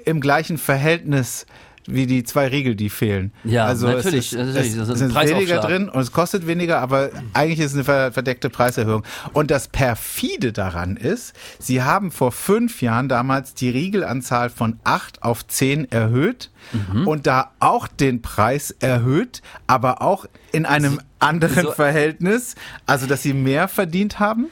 im 0.05 0.21
gleichen 0.21 0.59
Verhältnis 0.59 1.47
wie 1.87 2.07
die 2.07 2.25
zwei 2.25 2.49
Riegel, 2.49 2.75
die 2.75 2.91
fehlen. 2.91 3.33
Ja, 3.45 3.65
also 3.67 3.87
natürlich, 3.89 4.33
Es, 4.33 4.33
ist, 4.33 4.55
natürlich, 4.55 4.77
es 4.77 4.99
sind 4.99 5.15
weniger 5.15 5.61
drin 5.61 5.89
und 5.89 6.01
es 6.01 6.13
kostet 6.13 6.47
weniger, 6.47 6.81
aber 6.81 7.11
eigentlich 7.33 7.61
ist 7.61 7.67
es 7.73 7.75
eine 7.75 7.85
ver- 7.85 8.13
verdeckte 8.13 8.51
Preiserhöhung. 8.51 9.05
Und 9.33 9.51
das 9.51 9.69
perfide 9.69 10.53
daran 10.53 10.97
ist, 10.97 11.35
sie 11.59 11.83
haben 11.83 12.11
vor 12.11 12.33
fünf 12.33 12.83
Jahren 12.83 13.09
damals 13.09 13.55
die 13.55 13.71
Riegelanzahl 13.71 14.51
von 14.51 14.79
acht 14.85 15.23
auf 15.23 15.47
zehn 15.47 15.91
erhöht 15.91 16.51
Mhm. 16.73 17.07
und 17.07 17.27
da 17.29 17.53
auch 17.61 17.87
den 17.87 18.23
Preis 18.23 18.75
erhöht, 18.81 19.41
aber 19.69 20.03
auch 20.03 20.27
in 20.51 20.67
einem 20.67 21.01
anderen 21.21 21.63
so- 21.67 21.71
Verhältnis, 21.73 22.57
also 22.87 23.07
dass 23.07 23.23
sie 23.23 23.33
mehr 23.35 23.69
verdient 23.69 24.19
haben. 24.19 24.47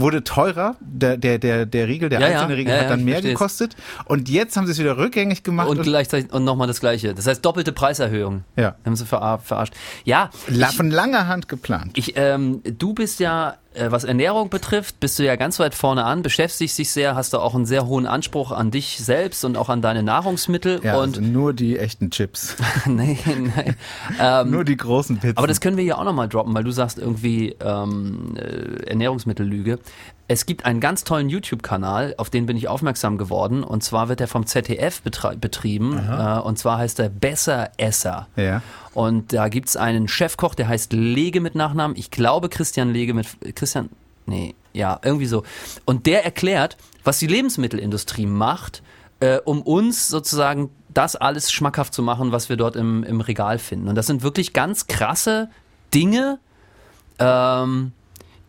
Wurde 0.00 0.24
teurer, 0.24 0.76
der, 0.80 1.16
der, 1.16 1.38
der, 1.38 1.66
der 1.66 1.88
Riegel, 1.88 2.08
der 2.08 2.20
Ja, 2.20 2.28
ja, 2.28 2.32
einzelne 2.40 2.56
Riegel 2.56 2.72
ja, 2.72 2.78
hat 2.80 2.84
ja, 2.84 2.90
dann 2.90 3.04
mehr 3.04 3.22
gekostet. 3.22 3.76
Und 4.04 4.28
jetzt 4.28 4.56
haben 4.56 4.66
sie 4.66 4.72
es 4.72 4.78
wieder 4.78 4.96
rückgängig 4.98 5.42
gemacht. 5.42 5.68
Und 5.68 5.78
Und, 5.78 5.84
gleichzeitig 5.84 6.32
und 6.32 6.44
nochmal 6.44 6.66
das 6.66 6.80
Gleiche. 6.80 7.14
Das 7.14 7.26
heißt 7.26 7.44
doppelte 7.44 7.72
Preiserhöhung. 7.72 8.44
Ja. 8.56 8.76
Haben 8.84 8.96
sie 8.96 9.06
verar 9.06 9.38
verarscht. 9.38 9.74
Ja, 10.04 10.30
la- 10.48 10.68
ich, 10.70 10.76
von 10.76 10.90
langer 10.90 11.26
Hand 11.28 11.48
geplant. 11.48 11.92
ich, 11.96 12.12
ähm, 12.16 12.62
du 12.64 12.92
bist 12.94 13.20
ja, 13.20 13.56
was 13.90 14.04
Ernährung 14.04 14.48
betrifft, 14.48 15.00
bist 15.00 15.18
du 15.18 15.24
ja 15.24 15.36
ganz 15.36 15.58
weit 15.58 15.74
vorne 15.74 16.04
an, 16.04 16.22
beschäftigst 16.22 16.78
dich 16.78 16.90
sehr, 16.90 17.14
hast 17.14 17.32
du 17.32 17.38
auch 17.38 17.54
einen 17.54 17.66
sehr 17.66 17.86
hohen 17.86 18.06
Anspruch 18.06 18.52
an 18.52 18.70
dich 18.70 18.98
selbst 18.98 19.44
und 19.44 19.56
auch 19.56 19.68
an 19.68 19.82
deine 19.82 20.02
Nahrungsmittel. 20.02 20.80
Ja, 20.82 20.98
und 20.98 21.18
also 21.18 21.20
nur 21.20 21.52
die 21.52 21.78
echten 21.78 22.10
Chips. 22.10 22.56
nee, 22.86 23.18
nein. 23.26 23.76
Ähm, 24.20 24.50
nur 24.50 24.64
die 24.64 24.76
großen 24.76 25.18
Pizzen. 25.18 25.36
Aber 25.36 25.46
das 25.46 25.60
können 25.60 25.76
wir 25.76 25.84
ja 25.84 25.98
auch 25.98 26.04
nochmal 26.04 26.28
droppen, 26.28 26.54
weil 26.54 26.64
du 26.64 26.70
sagst 26.70 26.98
irgendwie 26.98 27.56
ähm, 27.60 28.34
äh, 28.36 28.88
Ernährungsmittellüge. 28.88 29.78
Es 30.28 30.44
gibt 30.46 30.64
einen 30.64 30.80
ganz 30.80 31.04
tollen 31.04 31.28
YouTube-Kanal, 31.28 32.14
auf 32.18 32.30
den 32.30 32.46
bin 32.46 32.56
ich 32.56 32.66
aufmerksam 32.66 33.16
geworden. 33.16 33.62
Und 33.62 33.84
zwar 33.84 34.08
wird 34.08 34.20
er 34.20 34.26
vom 34.26 34.44
ZDF 34.46 35.02
betrieben. 35.02 35.98
Äh, 35.98 36.40
und 36.40 36.58
zwar 36.58 36.78
heißt 36.78 36.98
er 36.98 37.08
Besseresser. 37.08 38.26
Ja. 38.34 38.62
Und 38.92 39.32
da 39.32 39.48
gibt's 39.48 39.76
einen 39.76 40.08
Chefkoch, 40.08 40.54
der 40.54 40.68
heißt 40.68 40.92
Lege 40.92 41.40
mit 41.40 41.54
Nachnamen. 41.54 41.96
Ich 41.96 42.10
glaube 42.10 42.48
Christian 42.48 42.92
Lege 42.92 43.14
mit 43.14 43.28
Christian. 43.54 43.88
Nee, 44.26 44.56
ja, 44.72 44.98
irgendwie 45.02 45.26
so. 45.26 45.44
Und 45.84 46.06
der 46.06 46.24
erklärt, 46.24 46.76
was 47.04 47.18
die 47.18 47.28
Lebensmittelindustrie 47.28 48.26
macht, 48.26 48.82
äh, 49.20 49.38
um 49.44 49.62
uns 49.62 50.08
sozusagen 50.08 50.70
das 50.92 51.14
alles 51.14 51.52
schmackhaft 51.52 51.94
zu 51.94 52.02
machen, 52.02 52.32
was 52.32 52.48
wir 52.48 52.56
dort 52.56 52.74
im, 52.74 53.04
im 53.04 53.20
Regal 53.20 53.58
finden. 53.58 53.88
Und 53.88 53.94
das 53.94 54.06
sind 54.06 54.22
wirklich 54.22 54.52
ganz 54.52 54.86
krasse 54.88 55.50
Dinge, 55.94 56.38
ähm, 57.18 57.92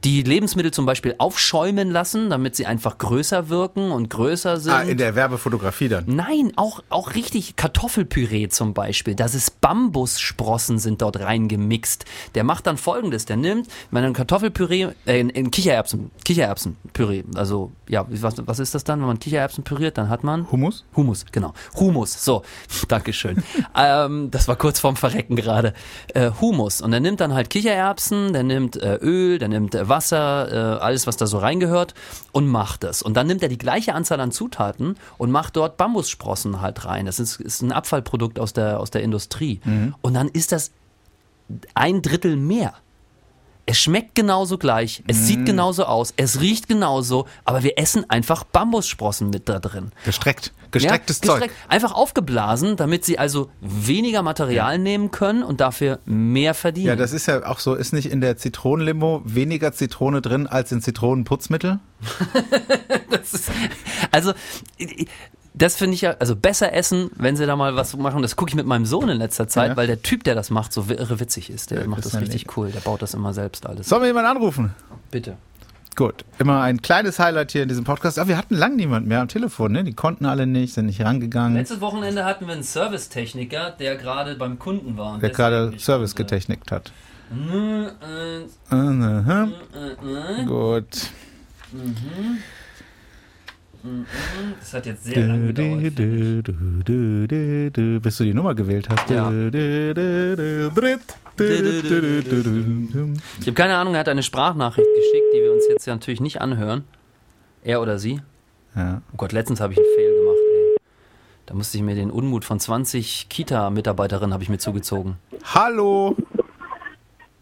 die 0.04 0.22
Lebensmittel 0.22 0.72
zum 0.72 0.86
Beispiel 0.86 1.16
aufschäumen 1.18 1.90
lassen, 1.90 2.30
damit 2.30 2.56
sie 2.56 2.66
einfach 2.68 2.98
größer 3.00 3.50
wirken 3.50 3.92
und 3.92 4.10
größer 4.10 4.58
sind. 4.58 4.72
ah, 4.72 4.82
in 4.82 4.98
der 4.98 5.16
Werbefotografie 5.16 5.90
dann. 5.90 6.04
Nein, 6.08 6.54
auch, 6.56 6.84
auch 6.90 7.16
richtig 7.16 7.56
Kartoffelpüree 7.56 8.48
zum 8.50 8.74
Beispiel. 8.74 9.16
Das 9.16 9.34
ist 9.34 9.60
Bambussprossen 9.60 10.78
sind 10.78 11.02
dort 11.02 11.20
reingemixt. 11.20 12.06
Der 12.36 12.44
macht 12.44 12.68
dann 12.68 12.78
folgendes, 12.78 13.26
der 13.26 13.38
nimmt, 13.38 13.68
wenn 13.90 14.04
ein 14.04 14.14
Kartoffelpüree, 14.14 14.90
äh, 15.06 15.20
in, 15.20 15.30
in 15.30 15.50
Kichererbsen, 15.50 16.12
Kichererbsenpüree, 16.24 17.24
also 17.36 17.72
ja, 17.90 18.06
was, 18.10 18.36
was 18.46 18.60
ist 18.60 18.76
das 18.76 18.84
dann, 18.84 19.00
wenn 19.00 19.08
man 19.08 19.20
Kichererbsen 19.20 19.64
püriert, 19.64 19.98
dann 19.98 20.10
hat 20.10 20.24
man 20.24 20.52
Hummus? 20.52 20.86
Humus, 20.96 21.26
genau. 21.32 21.54
Humus, 21.76 22.24
so, 22.24 22.44
Dankeschön. 22.88 23.44
ähm, 23.76 24.30
das 24.30 24.48
war 24.48 24.56
kurz 24.58 24.80
vorm 24.80 24.96
Verrecken 24.96 25.36
gerade. 25.36 25.74
Äh, 26.14 26.32
Humus. 26.40 26.82
Und 26.82 26.92
der 26.92 27.00
nimmt 27.00 27.20
dann 27.20 27.34
halt 27.34 27.50
Kichererbsen, 27.50 28.34
der 28.34 28.44
nimmt 28.44 28.76
äh, 28.78 28.96
Öl, 29.02 29.40
der 29.40 29.48
nimmt 29.48 29.74
äh, 29.74 29.87
Wasser, 29.90 30.78
äh, 30.78 30.80
alles, 30.80 31.08
was 31.08 31.18
da 31.18 31.28
so 31.28 31.38
reingehört 31.38 31.94
und 32.32 32.48
macht 32.48 32.84
es. 32.84 33.02
Und 33.02 33.16
dann 33.16 33.28
nimmt 33.28 33.44
er 33.44 33.50
die 33.50 33.58
gleiche 33.58 33.94
Anzahl 33.94 34.20
an 34.20 34.32
Zutaten 34.32 34.96
und 35.18 35.32
macht 35.32 35.56
dort 35.56 35.78
Bambussprossen 35.78 36.62
halt 36.62 36.86
rein. 36.86 37.06
Das 37.06 37.20
ist, 37.20 37.40
ist 37.40 37.62
ein 37.62 37.72
Abfallprodukt 37.72 38.40
aus 38.40 38.54
der, 38.54 38.80
aus 38.80 38.92
der 38.92 39.04
Industrie. 39.04 39.60
Und 40.02 40.14
dann 40.14 40.28
ist 40.28 40.52
das 40.52 40.72
ein 41.74 42.02
Drittel 42.02 42.36
mehr. 42.36 42.74
Es 43.70 43.78
schmeckt 43.80 44.16
genauso 44.16 44.58
gleich, 44.58 45.04
es 45.08 45.18
Mhm. 45.18 45.24
sieht 45.24 45.46
genauso 45.46 45.84
aus, 45.84 46.14
es 46.16 46.40
riecht 46.40 46.70
genauso, 46.70 47.28
aber 47.44 47.64
wir 47.64 47.78
essen 47.78 48.10
einfach 48.10 48.46
Bambussprossen 48.46 49.30
mit 49.30 49.50
da 49.50 49.60
drin. 49.60 49.92
Gestreckt. 50.06 50.54
Gestrecktes 50.72 51.20
Ja, 51.22 51.28
Zeug. 51.32 51.42
gestreckt. 51.42 51.56
Einfach 51.70 51.92
aufgeblasen, 51.94 52.78
damit 52.78 53.04
sie 53.04 53.20
also 53.20 53.50
weniger 53.60 54.22
Material 54.22 54.78
nehmen 54.80 55.12
können 55.12 55.44
und 55.44 55.60
dafür 55.60 56.00
mehr 56.06 56.54
verdienen. 56.54 56.88
Ja, 56.88 56.96
das 56.96 57.12
ist 57.12 57.26
ja 57.26 57.46
auch 57.46 57.60
so, 57.60 57.76
ist 57.76 57.92
nicht 57.92 58.10
in 58.10 58.22
der 58.22 58.38
Zitronenlimo 58.38 59.22
weniger 59.26 59.74
Zitrone 59.74 60.22
drin 60.22 60.48
als 60.48 60.72
in 60.72 60.82
Zitronenputzmittel? 60.82 61.80
Ist, 63.34 63.52
also, 64.12 64.34
das 65.58 65.76
finde 65.76 65.96
ich 65.96 66.02
ja, 66.02 66.16
also 66.20 66.36
besser 66.36 66.74
essen, 66.74 67.10
wenn 67.16 67.36
sie 67.36 67.46
da 67.46 67.56
mal 67.56 67.76
was 67.76 67.96
machen. 67.98 68.22
Das 68.22 68.36
gucke 68.36 68.50
ich 68.50 68.56
mit 68.56 68.66
meinem 68.66 68.86
Sohn 68.86 69.10
in 69.10 69.18
letzter 69.18 69.48
Zeit, 69.48 69.70
Ja. 69.72 69.78
weil 69.78 69.88
der 69.88 70.02
Typ, 70.02 70.24
der 70.24 70.36
das 70.36 70.50
macht, 70.50 70.72
so 70.74 70.86
irre 70.90 71.20
witzig 71.20 71.50
ist. 71.50 71.72
Der 71.72 71.82
Ja, 71.82 71.88
macht 71.88 72.06
das 72.06 72.20
richtig 72.20 72.56
cool. 72.58 72.72
Der 72.72 72.80
baut 72.82 73.02
das 73.02 73.14
immer 73.14 73.34
selbst 73.34 73.66
alles. 73.66 73.88
Sollen 73.90 74.02
wir 74.04 74.08
jemanden 74.08 74.30
anrufen? 74.32 74.74
Bitte. 75.12 75.38
Gut, 75.96 76.26
immer 76.38 76.62
ein 76.62 76.84
kleines 76.84 77.18
Highlight 77.18 77.52
hier 77.52 77.64
in 77.64 77.70
diesem 77.70 77.84
Podcast. 77.84 78.20
Aber 78.20 78.30
wir 78.30 78.38
hatten 78.38 78.54
lang 78.54 78.76
niemand 78.76 79.08
mehr 79.08 79.20
am 79.20 79.28
Telefon, 79.30 79.72
ne? 79.72 79.84
Die 79.84 79.94
konnten 79.94 80.28
alle 80.28 80.46
nicht, 80.46 80.76
sind 80.76 80.86
nicht 80.86 81.02
rangegangen. 81.02 81.56
Letztes 81.58 81.82
Wochenende 81.82 82.24
hatten 82.24 82.46
wir 82.46 82.54
einen 82.54 82.62
Servicetechniker, 82.62 83.72
der 83.72 83.96
gerade 83.96 84.36
beim 84.36 84.60
Kunden 84.60 84.96
war. 84.96 85.18
der 85.18 85.32
gerade 85.32 85.74
Service 85.80 86.14
getechnikt 86.14 86.72
hat. 86.72 86.92
Mhm. 87.32 87.88
Mhm. 88.70 89.54
Gut. 90.46 90.86
Das 94.60 94.74
hat 94.74 94.86
jetzt 94.86 95.04
sehr 95.04 95.28
lange 95.28 95.54
Du, 95.54 95.78
gedauert. 95.78 96.52
Bis 98.02 98.18
du 98.18 98.24
die 98.24 98.34
Nummer 98.34 98.56
gewählt 98.56 98.90
hast. 98.90 99.10
Ja. 99.10 99.30
Ich 103.40 103.48
habe 103.48 103.54
keine 103.54 103.78
Ahnung, 103.78 103.94
er 103.94 104.00
hat 104.00 104.10
eine 104.10 104.24
Sprachnachricht 104.24 104.88
geschickt, 104.96 105.28
die 105.34 105.42
wir 105.42 105.54
uns 105.54 105.66
jetzt 105.70 105.86
ja 105.86 105.94
natürlich 105.94 106.20
nicht 106.22 106.42
anhören. 106.42 106.84
Er 107.64 107.82
oder 107.82 108.00
sie. 108.00 108.22
Ja. 108.76 109.02
Oh 109.14 109.18
Gott, 109.18 109.32
letztens 109.32 109.60
habe 109.60 109.74
ich 109.74 109.80
einen 109.80 109.88
Fail 109.96 110.16
gemacht, 110.20 110.38
ey. 110.54 110.78
Da 111.46 111.54
musste 111.54 111.78
ich 111.78 111.84
mir 111.84 111.96
den 111.96 112.12
Unmut 112.12 112.46
von 112.46 112.60
20 112.60 113.28
Kita-Mitarbeiterinnen 113.30 114.34
habe 114.34 114.44
ich 114.44 114.50
mir 114.50 114.58
zugezogen. 114.58 115.18
Hallo. 115.54 116.16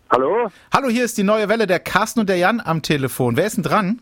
Hallo? 0.09 0.49
Hallo, 0.71 0.89
hier 0.89 1.03
ist 1.05 1.17
die 1.17 1.23
neue 1.23 1.49
Welle 1.49 1.67
der 1.67 1.79
Carsten 1.79 2.19
und 2.19 2.29
der 2.29 2.37
Jan 2.37 2.61
am 2.61 2.81
Telefon. 2.81 3.35
Wer 3.37 3.47
ist 3.47 3.57
denn 3.57 3.63
dran? 3.63 4.01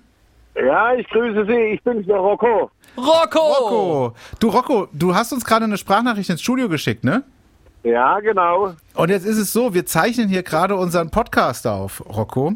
Ja, 0.56 0.94
ich 0.94 1.08
grüße 1.10 1.46
Sie. 1.46 1.74
Ich 1.74 1.84
bin's, 1.84 2.06
der 2.06 2.18
Rocco. 2.18 2.70
Rocco! 2.96 3.40
Rocco. 3.40 4.16
Du, 4.40 4.50
Rocco, 4.50 4.88
du 4.94 5.16
hast 5.16 5.34
uns 5.34 5.44
gerade 5.44 5.66
eine 5.66 5.78
Sprachnachricht 5.78 6.30
ins 6.30 6.42
Studio 6.42 6.70
geschickt, 6.70 7.04
ne? 7.04 7.24
Ja, 7.84 8.20
genau. 8.20 8.76
Und 8.94 9.10
jetzt 9.10 9.26
ist 9.26 9.38
es 9.38 9.52
so, 9.52 9.74
wir 9.74 9.86
zeichnen 9.86 10.30
hier 10.30 10.44
gerade 10.44 10.76
unseren 10.76 11.10
Podcast 11.10 11.68
auf, 11.68 12.04
Rocco. 12.08 12.54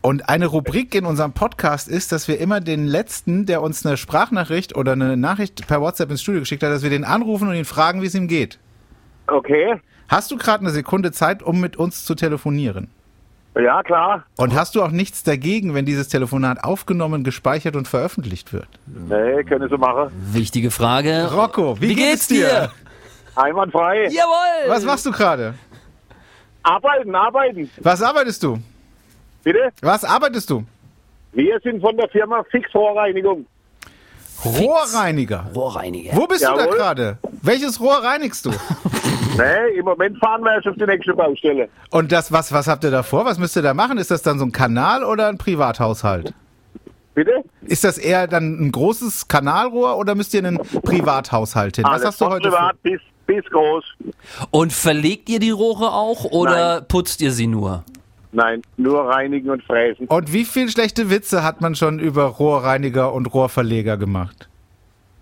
Und 0.00 0.28
eine 0.28 0.46
Rubrik 0.46 0.94
in 0.94 1.06
unserem 1.06 1.32
Podcast 1.32 1.88
ist, 1.88 2.12
dass 2.12 2.28
wir 2.28 2.38
immer 2.38 2.60
den 2.60 2.86
letzten, 2.86 3.46
der 3.46 3.62
uns 3.62 3.84
eine 3.84 3.96
Sprachnachricht 3.96 4.76
oder 4.76 4.92
eine 4.92 5.16
Nachricht 5.16 5.66
per 5.66 5.80
WhatsApp 5.80 6.10
ins 6.10 6.22
Studio 6.22 6.40
geschickt 6.40 6.62
hat, 6.62 6.70
dass 6.70 6.82
wir 6.82 6.90
den 6.90 7.04
anrufen 7.04 7.48
und 7.48 7.54
ihn 7.54 7.64
fragen, 7.64 8.00
wie 8.02 8.06
es 8.06 8.14
ihm 8.14 8.28
geht. 8.28 8.58
Okay. 9.26 9.80
Hast 10.08 10.30
du 10.30 10.36
gerade 10.36 10.60
eine 10.60 10.70
Sekunde 10.70 11.10
Zeit, 11.10 11.42
um 11.42 11.60
mit 11.60 11.76
uns 11.76 12.04
zu 12.04 12.14
telefonieren? 12.14 12.90
Ja, 13.56 13.82
klar. 13.82 14.24
Und 14.36 14.54
hast 14.54 14.74
du 14.74 14.82
auch 14.82 14.90
nichts 14.90 15.22
dagegen, 15.22 15.74
wenn 15.74 15.86
dieses 15.86 16.08
Telefonat 16.08 16.64
aufgenommen, 16.64 17.22
gespeichert 17.22 17.76
und 17.76 17.86
veröffentlicht 17.86 18.52
wird? 18.52 18.66
Nee, 18.86 19.44
können 19.44 19.68
Sie 19.68 19.76
machen. 19.76 20.10
Wichtige 20.32 20.70
Frage. 20.72 21.30
Rocco, 21.32 21.80
wie, 21.80 21.90
Wie 21.90 21.94
geht's 21.94 22.26
dir? 22.26 22.72
Einwandfrei. 23.36 24.08
Jawohl! 24.10 24.68
Was 24.68 24.84
machst 24.84 25.06
du 25.06 25.12
gerade? 25.12 25.54
Arbeiten, 26.64 27.14
arbeiten. 27.14 27.70
Was 27.80 28.02
arbeitest 28.02 28.42
du? 28.42 28.58
Bitte? 29.44 29.70
Was 29.82 30.04
arbeitest 30.04 30.50
du? 30.50 30.64
Wir 31.32 31.60
sind 31.62 31.80
von 31.80 31.96
der 31.96 32.08
Firma 32.08 32.42
Fixrohrreinigung. 32.50 33.46
Rohrreiniger. 34.44 35.46
Rohrreiniger. 35.54 36.16
Wo 36.16 36.26
bist 36.26 36.42
du 36.44 36.48
da 36.54 36.64
Jawohl. 36.64 36.76
gerade? 36.76 37.18
Welches 37.42 37.80
Rohr 37.80 38.02
reinigst 38.02 38.46
du? 38.46 38.50
Nee, 39.36 39.78
im 39.78 39.84
Moment 39.84 40.18
fahren 40.18 40.42
wir 40.42 40.54
erst 40.54 40.68
auf 40.68 40.76
die 40.76 40.86
nächste 40.86 41.14
Baustelle. 41.14 41.68
Und 41.90 42.12
das, 42.12 42.32
was, 42.32 42.52
was 42.52 42.68
habt 42.68 42.84
ihr 42.84 42.90
da 42.90 43.02
vor? 43.02 43.24
Was 43.24 43.38
müsst 43.38 43.56
ihr 43.56 43.62
da 43.62 43.74
machen? 43.74 43.98
Ist 43.98 44.10
das 44.10 44.22
dann 44.22 44.38
so 44.38 44.44
ein 44.44 44.52
Kanal 44.52 45.04
oder 45.04 45.28
ein 45.28 45.38
Privathaushalt? 45.38 46.32
Bitte? 47.14 47.44
Ist 47.62 47.84
das 47.84 47.96
eher 47.98 48.26
dann 48.26 48.60
ein 48.60 48.72
großes 48.72 49.28
Kanalrohr 49.28 49.96
oder 49.96 50.14
müsst 50.14 50.34
ihr 50.34 50.40
einen 50.40 50.58
Privathaushalt 50.58 51.76
hin? 51.76 51.84
Was 51.84 51.92
Alles 51.92 52.06
hast 52.06 52.20
du 52.20 52.26
heute 52.26 52.48
privat 52.48 52.82
bis, 52.82 53.00
bis 53.26 53.44
groß. 53.46 53.84
Und 54.50 54.72
verlegt 54.72 55.28
ihr 55.28 55.38
die 55.38 55.50
Rohre 55.50 55.92
auch 55.92 56.24
oder 56.24 56.76
Nein. 56.80 56.88
putzt 56.88 57.20
ihr 57.20 57.30
sie 57.30 57.46
nur? 57.46 57.84
Nein, 58.32 58.62
nur 58.76 59.08
reinigen 59.08 59.50
und 59.50 59.62
fräsen. 59.62 60.08
Und 60.08 60.32
wie 60.32 60.44
viel 60.44 60.68
schlechte 60.68 61.08
Witze 61.08 61.44
hat 61.44 61.60
man 61.60 61.76
schon 61.76 62.00
über 62.00 62.24
Rohrreiniger 62.24 63.12
und 63.12 63.32
Rohrverleger 63.32 63.96
gemacht? 63.96 64.48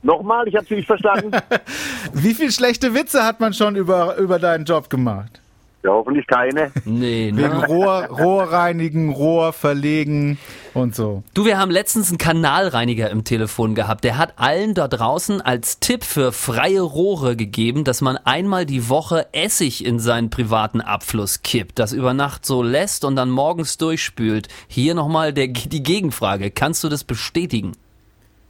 Nochmal, 0.03 0.49
ich 0.49 0.57
habe 0.57 0.67
Sie 0.67 0.75
nicht 0.75 0.87
verstanden. 0.87 1.31
Wie 2.13 2.35
viel 2.35 2.51
schlechte 2.51 2.95
Witze 2.95 3.25
hat 3.25 3.41
man 3.41 3.53
schon 3.53 3.77
über, 3.77 4.17
über 4.17 4.39
deinen 4.39 4.65
Job 4.65 4.91
gemacht? 4.91 5.43
ja, 5.83 5.91
hoffentlich 5.91 6.27
keine. 6.27 6.71
Nee, 6.85 7.33
Wegen 7.35 7.59
ne? 7.59 7.67
Rohr, 7.67 8.05
Rohrreinigen, 8.07 9.11
Rohrverlegen 9.11 10.39
und 10.75 10.95
so. 10.95 11.25
Du, 11.35 11.45
wir 11.45 11.59
haben 11.59 11.71
letztens 11.71 12.09
einen 12.11 12.19
Kanalreiniger 12.19 13.11
im 13.11 13.25
Telefon 13.25 13.75
gehabt. 13.75 14.05
Der 14.05 14.17
hat 14.17 14.35
allen 14.37 14.75
da 14.75 14.87
draußen 14.87 15.41
als 15.41 15.81
Tipp 15.81 16.05
für 16.05 16.33
freie 16.33 16.81
Rohre 16.81 17.37
gegeben, 17.37 17.85
dass 17.85 18.01
man 18.01 18.17
einmal 18.17 18.65
die 18.65 18.89
Woche 18.89 19.27
Essig 19.33 19.85
in 19.85 19.99
seinen 19.99 20.31
privaten 20.31 20.81
Abfluss 20.81 21.43
kippt, 21.43 21.79
das 21.79 21.93
über 21.93 22.15
Nacht 22.15 22.47
so 22.47 22.63
lässt 22.63 23.05
und 23.05 23.17
dann 23.17 23.31
morgens 23.31 23.77
durchspült. 23.77 24.49
Hier 24.69 24.95
nochmal 24.95 25.33
der, 25.33 25.49
die 25.49 25.83
Gegenfrage. 25.83 26.51
Kannst 26.51 26.85
du 26.85 26.89
das 26.89 27.03
bestätigen? 27.03 27.73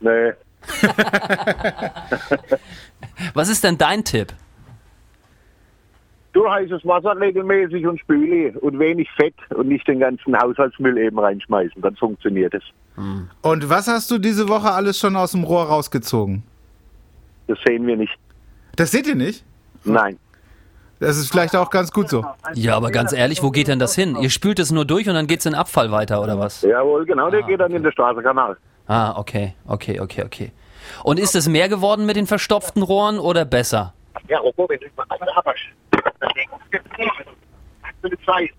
Nee. 0.00 0.32
Was 3.34 3.48
ist 3.48 3.64
denn 3.64 3.78
dein 3.78 4.04
Tipp? 4.04 4.32
Du 6.32 6.50
heißes 6.50 6.86
Wasser 6.86 7.18
regelmäßig 7.20 7.86
und 7.86 8.00
spüle 8.00 8.58
und 8.60 8.78
wenig 8.78 9.08
Fett 9.16 9.34
und 9.50 9.68
nicht 9.68 9.86
den 9.86 10.00
ganzen 10.00 10.38
Haushaltsmüll 10.38 10.96
eben 10.96 11.18
reinschmeißen. 11.18 11.82
Dann 11.82 11.94
funktioniert 11.96 12.54
es. 12.54 12.62
Und 13.42 13.68
was 13.68 13.86
hast 13.86 14.10
du 14.10 14.18
diese 14.18 14.48
Woche 14.48 14.70
alles 14.70 14.98
schon 14.98 15.14
aus 15.16 15.32
dem 15.32 15.44
Rohr 15.44 15.64
rausgezogen? 15.64 16.42
Das 17.48 17.58
sehen 17.66 17.86
wir 17.86 17.96
nicht. 17.96 18.16
Das 18.76 18.90
seht 18.90 19.06
ihr 19.06 19.14
nicht? 19.14 19.44
Nein. 19.84 20.18
Das 21.00 21.18
ist 21.18 21.30
vielleicht 21.30 21.56
auch 21.56 21.68
ganz 21.68 21.90
gut 21.90 22.08
so. 22.08 22.24
Ja, 22.54 22.76
aber 22.76 22.92
ganz 22.92 23.12
ehrlich, 23.12 23.42
wo 23.42 23.50
geht 23.50 23.66
denn 23.66 23.80
das 23.80 23.94
hin? 23.94 24.16
Ihr 24.20 24.30
spült 24.30 24.60
es 24.60 24.70
nur 24.70 24.84
durch 24.84 25.08
und 25.08 25.14
dann 25.14 25.26
geht's 25.26 25.44
in 25.46 25.54
Abfall 25.54 25.90
weiter, 25.90 26.22
oder 26.22 26.38
was? 26.38 26.62
Jawohl, 26.62 27.04
genau, 27.04 27.28
der 27.28 27.42
geht 27.42 27.60
dann 27.60 27.72
in 27.72 27.82
den 27.82 27.92
Straßenkanal. 27.92 28.56
Ah, 28.86 29.18
okay, 29.18 29.54
okay, 29.66 30.00
okay, 30.00 30.22
okay. 30.24 30.52
Und 31.04 31.18
ist 31.18 31.34
es 31.34 31.48
mehr 31.48 31.68
geworden 31.68 32.06
mit 32.06 32.16
den 32.16 32.26
verstopften 32.26 32.82
Rohren 32.82 33.18
oder 33.18 33.44
besser? 33.44 33.94
Ja, 34.28 34.38
Rocco, 34.38 34.68
wenn 34.68 34.80
du 34.80 34.86
mal 34.96 35.06
eine 35.08 35.36
Abasch. 35.36 35.72
Hast 35.92 36.36
du 38.02 38.08
eine 38.08 38.18
Zeit? 38.26 38.50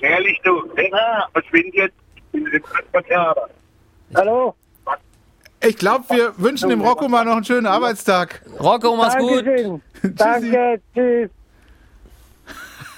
Ehrlich, 0.00 0.40
du. 0.44 0.62
Ja, 0.76 1.28
verschwind 1.32 1.74
jetzt. 1.74 1.94
In 2.32 2.44
den 2.44 2.62
Transporter. 2.62 3.48
Hallo? 4.14 4.54
Ich 5.64 5.76
glaube, 5.76 6.04
wir 6.08 6.32
wünschen 6.38 6.70
dem 6.70 6.80
Rocco 6.80 7.08
mal 7.08 7.24
noch 7.24 7.36
einen 7.36 7.44
schönen 7.44 7.66
Arbeitstag. 7.66 8.42
Rocco, 8.58 8.96
mach's 8.96 9.16
gut. 9.18 9.44
Danke, 10.02 10.80
tschüss. 10.94 11.30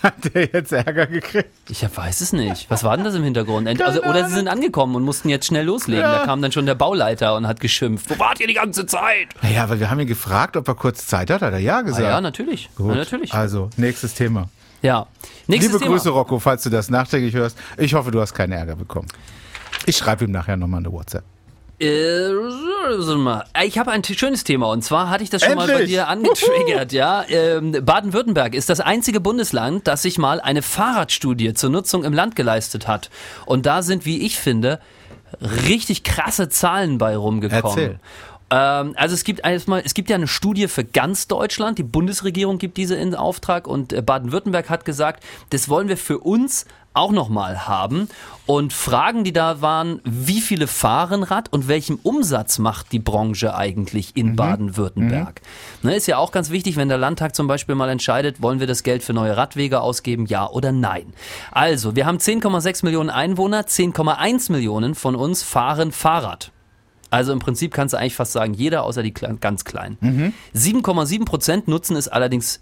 Hat 0.04 0.34
der 0.34 0.48
jetzt 0.52 0.70
Ärger 0.70 1.06
gekriegt? 1.06 1.48
Ich 1.68 1.82
weiß 1.82 2.20
es 2.20 2.32
nicht. 2.32 2.70
Was 2.70 2.84
war 2.84 2.94
denn 2.96 3.04
das 3.04 3.14
im 3.14 3.24
Hintergrund? 3.24 3.66
Also, 3.82 4.02
oder 4.04 4.28
sie 4.28 4.34
sind 4.34 4.48
angekommen 4.48 4.94
und 4.96 5.02
mussten 5.02 5.28
jetzt 5.30 5.46
schnell 5.46 5.64
loslegen. 5.64 6.02
Ja. 6.02 6.18
Da 6.18 6.24
kam 6.26 6.42
dann 6.42 6.52
schon 6.52 6.66
der 6.66 6.74
Bauleiter 6.74 7.34
und 7.36 7.46
hat 7.48 7.58
geschimpft. 7.60 8.10
Wo 8.10 8.18
wart 8.18 8.38
ihr 8.40 8.46
die 8.46 8.54
ganze 8.54 8.84
Zeit? 8.86 9.28
Naja, 9.42 9.68
weil 9.68 9.80
wir 9.80 9.90
haben 9.90 9.98
ihn 10.00 10.06
gefragt, 10.06 10.56
ob 10.56 10.68
er 10.68 10.74
kurz 10.74 11.06
Zeit 11.06 11.30
hat. 11.30 11.40
Hat 11.42 11.52
er 11.52 11.58
ja 11.58 11.78
Ah, 11.78 11.82
gesagt. 11.82 12.02
ja, 12.04 12.20
natürlich. 12.20 12.68
Gut. 12.76 12.90
Ja, 12.90 12.94
natürlich. 12.96 13.32
Also, 13.34 13.70
nächstes 13.76 14.14
Thema. 14.14 14.48
Ja. 14.82 15.06
Nächstes 15.46 15.72
Liebe 15.72 15.82
Thema. 15.84 15.96
Grüße, 15.96 16.10
Rocco, 16.10 16.38
falls 16.38 16.62
du 16.62 16.70
das 16.70 16.90
nachträglich 16.90 17.34
hörst. 17.34 17.58
Ich 17.78 17.94
hoffe, 17.94 18.10
du 18.10 18.20
hast 18.20 18.34
keinen 18.34 18.52
Ärger 18.52 18.76
bekommen. 18.76 19.08
Ich 19.86 19.96
schreibe 19.96 20.24
ihm 20.24 20.30
nachher 20.30 20.56
nochmal 20.58 20.80
eine 20.80 20.92
WhatsApp. 20.92 21.24
Äh. 21.80 22.30
Ich 23.64 23.78
habe 23.78 23.90
ein 23.90 24.04
schönes 24.04 24.44
Thema 24.44 24.70
und 24.70 24.82
zwar 24.82 25.10
hatte 25.10 25.24
ich 25.24 25.30
das 25.30 25.42
schon 25.42 25.56
mal 25.56 25.66
bei 25.66 25.72
Endlich! 25.72 25.90
dir 25.90 26.08
angetriggert, 26.08 26.92
ja. 26.92 27.24
Ähm, 27.28 27.72
Baden-Württemberg 27.84 28.54
ist 28.54 28.68
das 28.68 28.80
einzige 28.80 29.20
Bundesland, 29.20 29.87
das 29.87 30.02
sich 30.02 30.18
mal 30.18 30.40
eine 30.40 30.62
Fahrradstudie 30.62 31.54
zur 31.54 31.70
Nutzung 31.70 32.04
im 32.04 32.12
Land 32.12 32.37
geleistet 32.37 32.87
hat. 32.87 33.10
Und 33.46 33.66
da 33.66 33.82
sind, 33.82 34.06
wie 34.06 34.24
ich 34.24 34.38
finde, 34.38 34.80
richtig 35.66 36.04
krasse 36.04 36.48
Zahlen 36.48 36.98
bei 36.98 37.16
rumgekommen. 37.16 37.64
Erzähl. 37.64 38.00
Ähm, 38.50 38.94
also 38.96 39.14
es 39.14 39.24
gibt 39.24 39.44
erstmal, 39.44 39.82
es 39.84 39.94
gibt 39.94 40.10
ja 40.10 40.16
eine 40.16 40.28
Studie 40.28 40.68
für 40.68 40.84
ganz 40.84 41.26
Deutschland. 41.26 41.78
Die 41.78 41.82
Bundesregierung 41.82 42.58
gibt 42.58 42.76
diese 42.76 42.94
in 42.94 43.14
Auftrag 43.14 43.66
und 43.66 43.92
äh, 43.92 44.02
Baden-Württemberg 44.02 44.70
hat 44.70 44.84
gesagt, 44.84 45.24
das 45.50 45.68
wollen 45.68 45.88
wir 45.88 45.96
für 45.96 46.18
uns 46.18 46.66
auch 46.94 47.12
nochmal 47.12 47.66
haben. 47.68 48.09
Und 48.46 48.72
Fragen, 48.72 49.24
die 49.24 49.33
da 49.33 49.61
waren, 49.62 50.00
wie 50.04 50.40
viele 50.40 50.66
fahren 50.66 51.22
Rad 51.22 51.52
und 51.52 51.66
welchen 51.66 51.96
Umsatz 52.02 52.59
macht 52.59 52.92
die 52.92 52.98
Branche 52.98 53.54
eigentlich 53.54 54.16
in 54.16 54.37
Baden-Württemberg? 54.37 55.40
Ne, 55.83 55.94
ist 55.96 56.07
ja 56.07 56.18
auch 56.18 56.30
ganz 56.30 56.50
wichtig, 56.50 56.76
wenn 56.76 56.88
der 56.88 56.98
Landtag 56.98 57.35
zum 57.35 57.46
Beispiel 57.46 57.74
mal 57.74 57.88
entscheidet, 57.88 58.42
wollen 58.42 58.61
wir 58.61 58.66
das 58.66 58.83
Geld 58.83 59.02
für 59.02 59.12
neue 59.14 59.37
Radwege 59.37 59.80
ausgeben, 59.80 60.26
ja 60.26 60.48
oder 60.48 60.72
nein. 60.72 61.12
Also, 61.52 61.96
wir 61.96 62.04
haben 62.07 62.18
10,6 62.18 62.85
Millionen 62.85 63.11
Einwohner, 63.11 63.62
10,1 63.62 64.52
Millionen 64.52 64.94
von 64.94 65.14
uns 65.16 65.42
fahren 65.42 65.90
Fahrrad. 65.92 66.50
Also 67.11 67.33
im 67.33 67.38
Prinzip 67.38 67.72
kannst 67.72 67.94
du 67.94 67.98
eigentlich 67.98 68.16
fast 68.16 68.33
sagen, 68.33 68.54
jeder 68.54 68.83
außer 68.83 69.02
die 69.02 69.12
Kle- 69.12 69.38
ganz 69.38 69.64
Kleinen. 69.64 70.33
7,7 70.54 71.24
Prozent 71.24 71.68
nutzen 71.68 71.96
es 71.96 72.09
allerdings 72.09 72.61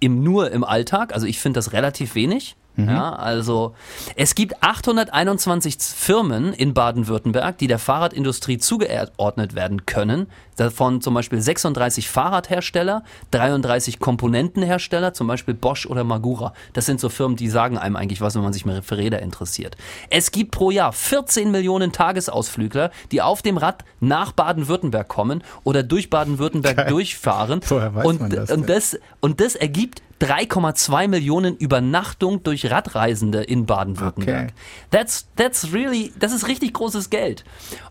im, 0.00 0.22
nur 0.22 0.50
im 0.50 0.64
Alltag. 0.64 1.14
Also 1.14 1.26
ich 1.26 1.40
finde 1.40 1.58
das 1.58 1.72
relativ 1.72 2.14
wenig. 2.14 2.56
Ja, 2.76 3.14
also 3.14 3.74
es 4.16 4.34
gibt 4.34 4.62
821 4.62 5.76
Firmen 5.78 6.52
in 6.52 6.74
Baden-Württemberg, 6.74 7.56
die 7.58 7.68
der 7.68 7.78
Fahrradindustrie 7.78 8.58
zugeordnet 8.58 9.54
werden 9.54 9.86
können. 9.86 10.26
Davon 10.56 11.00
zum 11.00 11.14
Beispiel 11.14 11.40
36 11.40 12.08
Fahrradhersteller, 12.08 13.02
33 13.30 13.98
Komponentenhersteller, 13.98 15.12
zum 15.12 15.26
Beispiel 15.26 15.54
Bosch 15.54 15.86
oder 15.86 16.04
Magura. 16.04 16.54
Das 16.72 16.86
sind 16.86 17.00
so 17.00 17.08
Firmen, 17.08 17.36
die 17.36 17.48
sagen 17.48 17.78
einem 17.78 17.96
eigentlich 17.96 18.20
was, 18.20 18.34
wenn 18.34 18.42
man 18.42 18.52
sich 18.52 18.64
mal 18.64 18.82
für 18.82 18.96
Räder 18.96 19.20
interessiert. 19.20 19.76
Es 20.10 20.30
gibt 20.30 20.52
pro 20.52 20.70
Jahr 20.70 20.92
14 20.92 21.50
Millionen 21.50 21.92
Tagesausflügler, 21.92 22.90
die 23.12 23.22
auf 23.22 23.42
dem 23.42 23.58
Rad 23.58 23.84
nach 24.00 24.32
Baden-Württemberg 24.32 25.08
kommen 25.08 25.42
oder 25.64 25.82
durch 25.82 26.10
Baden-Württemberg 26.10 26.88
durchfahren. 26.88 27.60
Woher 27.68 27.94
weiß 27.94 28.06
und, 28.06 28.20
man 28.20 28.30
das 28.30 28.50
und 28.50 28.68
das 28.68 28.98
und 29.20 29.40
das 29.40 29.54
ergibt 29.56 30.02
3,2 30.20 31.08
Millionen 31.08 31.56
Übernachtung 31.56 32.42
durch 32.42 32.70
Radreisende 32.70 33.42
in 33.42 33.66
Baden-Württemberg. 33.66 34.44
Okay. 34.44 34.52
That's, 34.90 35.28
that's 35.36 35.72
really, 35.72 36.12
das 36.18 36.32
ist 36.32 36.48
richtig 36.48 36.72
großes 36.72 37.10
Geld. 37.10 37.44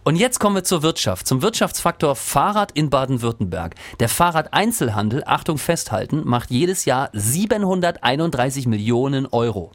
Und 0.04 0.16
jetzt 0.16 0.40
kommen 0.40 0.56
wir 0.56 0.64
zur 0.64 0.82
Wirtschaft, 0.82 1.28
zum 1.28 1.44
Wirtschaftsfaktor 1.44 2.16
Fahrrad 2.16 2.72
in 2.72 2.90
Baden-Württemberg. 2.90 3.76
Der 4.00 4.10
Fahrradeinzelhandel, 4.10 5.24
Achtung 5.26 5.60
festhalten, 5.60 6.24
macht 6.26 6.50
jedes 6.50 6.86
Jahr 6.86 7.10
731 7.14 8.66
Millionen 8.66 9.28
Euro. 9.28 9.72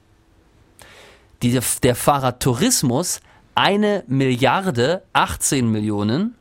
Die, 1.43 1.59
der 1.83 1.95
Fahrradtourismus 1.95 3.21
eine 3.55 4.05
Milliarde 4.09 5.03
18 5.13 5.71
Millionen 5.71 6.35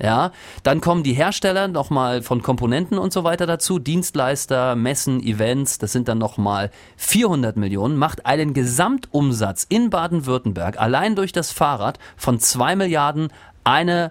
Ja, 0.00 0.32
dann 0.64 0.80
kommen 0.80 1.04
die 1.04 1.12
Hersteller 1.12 1.68
nochmal 1.68 2.22
von 2.22 2.42
Komponenten 2.42 2.98
und 2.98 3.12
so 3.12 3.22
weiter 3.22 3.46
dazu, 3.46 3.78
Dienstleister, 3.78 4.74
Messen, 4.74 5.22
Events, 5.22 5.78
das 5.78 5.92
sind 5.92 6.08
dann 6.08 6.18
nochmal 6.18 6.70
400 6.96 7.56
Millionen, 7.56 7.96
macht 7.96 8.26
einen 8.26 8.54
Gesamtumsatz 8.54 9.64
in 9.68 9.90
Baden-Württemberg 9.90 10.80
allein 10.80 11.14
durch 11.14 11.30
das 11.30 11.52
Fahrrad 11.52 12.00
von 12.16 12.40
2 12.40 12.74
Milliarden 12.74 13.28
eine 13.62 14.10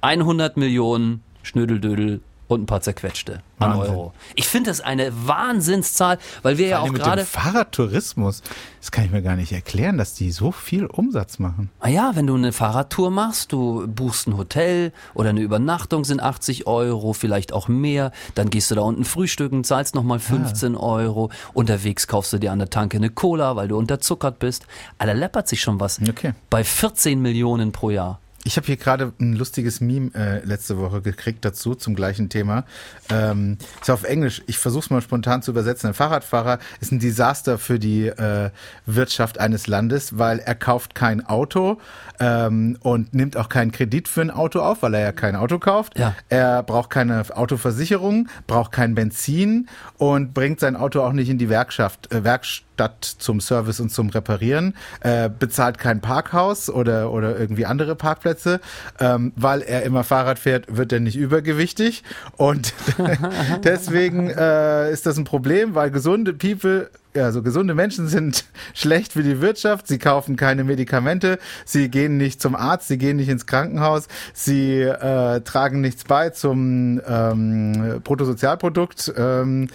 100 0.00 0.56
Millionen 0.56 1.22
Schnödeldödel 1.42 2.22
und 2.48 2.62
ein 2.62 2.66
paar 2.66 2.80
zerquetschte 2.80 3.40
an 3.58 3.78
Wahnsinn. 3.78 3.94
Euro. 3.94 4.12
Ich 4.34 4.48
finde 4.48 4.70
das 4.70 4.80
eine 4.80 5.12
Wahnsinnszahl, 5.26 6.18
weil 6.42 6.58
wir 6.58 6.66
ja 6.66 6.78
auch 6.80 6.92
gerade 6.92 7.24
Fahrradtourismus, 7.24 8.42
das 8.80 8.90
kann 8.90 9.04
ich 9.04 9.10
mir 9.10 9.22
gar 9.22 9.36
nicht 9.36 9.52
erklären, 9.52 9.96
dass 9.96 10.14
die 10.14 10.30
so 10.30 10.52
viel 10.52 10.86
Umsatz 10.86 11.38
machen. 11.38 11.70
Ah 11.80 11.88
ja, 11.88 12.12
wenn 12.14 12.26
du 12.26 12.34
eine 12.34 12.52
Fahrradtour 12.52 13.10
machst, 13.10 13.52
du 13.52 13.86
buchst 13.86 14.26
ein 14.26 14.36
Hotel 14.36 14.92
oder 15.14 15.30
eine 15.30 15.40
Übernachtung 15.40 16.04
sind 16.04 16.20
80 16.20 16.66
Euro, 16.66 17.12
vielleicht 17.12 17.52
auch 17.52 17.68
mehr, 17.68 18.12
dann 18.34 18.50
gehst 18.50 18.70
du 18.70 18.74
da 18.74 18.82
unten 18.82 19.04
frühstücken, 19.04 19.64
zahlst 19.64 19.94
nochmal 19.94 20.18
15 20.18 20.76
Euro, 20.76 21.30
unterwegs 21.52 22.06
kaufst 22.06 22.32
du 22.32 22.38
dir 22.38 22.52
an 22.52 22.58
der 22.58 22.70
Tanke 22.70 22.96
eine 22.96 23.10
Cola, 23.10 23.56
weil 23.56 23.68
du 23.68 23.78
unterzuckert 23.78 24.38
bist. 24.38 24.66
Alter, 24.98 25.14
läppert 25.14 25.48
sich 25.48 25.60
schon 25.60 25.80
was. 25.80 26.00
Okay. 26.06 26.34
Bei 26.50 26.64
14 26.64 27.20
Millionen 27.20 27.72
pro 27.72 27.90
Jahr. 27.90 28.20
Ich 28.46 28.58
habe 28.58 28.66
hier 28.66 28.76
gerade 28.76 29.14
ein 29.18 29.32
lustiges 29.32 29.80
Meme 29.80 30.10
äh, 30.14 30.44
letzte 30.44 30.78
Woche 30.78 31.00
gekriegt 31.00 31.46
dazu 31.46 31.74
zum 31.74 31.94
gleichen 31.94 32.28
Thema. 32.28 32.64
Ähm, 33.08 33.56
ist 33.80 33.90
auf 33.90 34.04
Englisch. 34.04 34.42
Ich 34.46 34.58
versuche 34.58 34.84
es 34.84 34.90
mal 34.90 35.00
spontan 35.00 35.40
zu 35.40 35.50
übersetzen. 35.50 35.88
Ein 35.88 35.94
Fahrradfahrer 35.94 36.58
ist 36.78 36.92
ein 36.92 36.98
Desaster 36.98 37.56
für 37.56 37.78
die 37.78 38.06
äh, 38.08 38.50
Wirtschaft 38.84 39.40
eines 39.40 39.66
Landes, 39.66 40.18
weil 40.18 40.40
er 40.40 40.54
kauft 40.54 40.94
kein 40.94 41.24
Auto 41.24 41.80
ähm, 42.20 42.76
und 42.80 43.14
nimmt 43.14 43.38
auch 43.38 43.48
keinen 43.48 43.72
Kredit 43.72 44.08
für 44.08 44.20
ein 44.20 44.30
Auto 44.30 44.60
auf, 44.60 44.82
weil 44.82 44.92
er 44.92 45.00
ja 45.00 45.12
kein 45.12 45.36
Auto 45.36 45.58
kauft. 45.58 45.98
Ja. 45.98 46.14
Er 46.28 46.62
braucht 46.62 46.90
keine 46.90 47.24
Autoversicherung, 47.34 48.28
braucht 48.46 48.72
kein 48.72 48.94
Benzin 48.94 49.70
und 49.96 50.34
bringt 50.34 50.60
sein 50.60 50.76
Auto 50.76 51.00
auch 51.00 51.12
nicht 51.12 51.30
in 51.30 51.38
die 51.38 51.48
Werkschaft, 51.48 52.12
äh, 52.12 52.24
Werkstatt 52.24 52.73
zum 53.18 53.40
Service 53.40 53.80
und 53.80 53.90
zum 53.90 54.10
Reparieren, 54.10 54.74
äh, 55.00 55.28
bezahlt 55.28 55.78
kein 55.78 56.00
Parkhaus 56.00 56.70
oder, 56.70 57.12
oder 57.12 57.38
irgendwie 57.38 57.66
andere 57.66 57.94
Parkplätze, 57.96 58.60
ähm, 59.00 59.32
weil 59.36 59.62
er 59.62 59.82
immer 59.82 60.04
Fahrrad 60.04 60.38
fährt, 60.38 60.76
wird 60.76 60.92
er 60.92 61.00
nicht 61.00 61.16
übergewichtig 61.16 62.02
und 62.36 62.74
deswegen 63.64 64.30
äh, 64.30 64.90
ist 64.92 65.06
das 65.06 65.16
ein 65.16 65.24
Problem, 65.24 65.74
weil 65.74 65.90
gesunde 65.90 66.32
People 66.32 66.90
ja, 67.16 67.30
so 67.30 67.42
gesunde 67.42 67.74
Menschen 67.74 68.08
sind 68.08 68.44
schlecht 68.74 69.12
für 69.12 69.22
die 69.22 69.40
Wirtschaft. 69.40 69.86
Sie 69.86 69.98
kaufen 69.98 70.36
keine 70.36 70.64
Medikamente, 70.64 71.38
sie 71.64 71.88
gehen 71.88 72.16
nicht 72.16 72.42
zum 72.42 72.56
Arzt, 72.56 72.88
sie 72.88 72.98
gehen 72.98 73.16
nicht 73.16 73.28
ins 73.28 73.46
Krankenhaus, 73.46 74.08
sie 74.32 74.80
äh, 74.80 75.40
tragen 75.42 75.80
nichts 75.80 76.04
bei 76.04 76.30
zum 76.30 77.00
ähm, 77.06 78.00
Bruttosozialprodukt. 78.02 79.14
Ähm, 79.16 79.68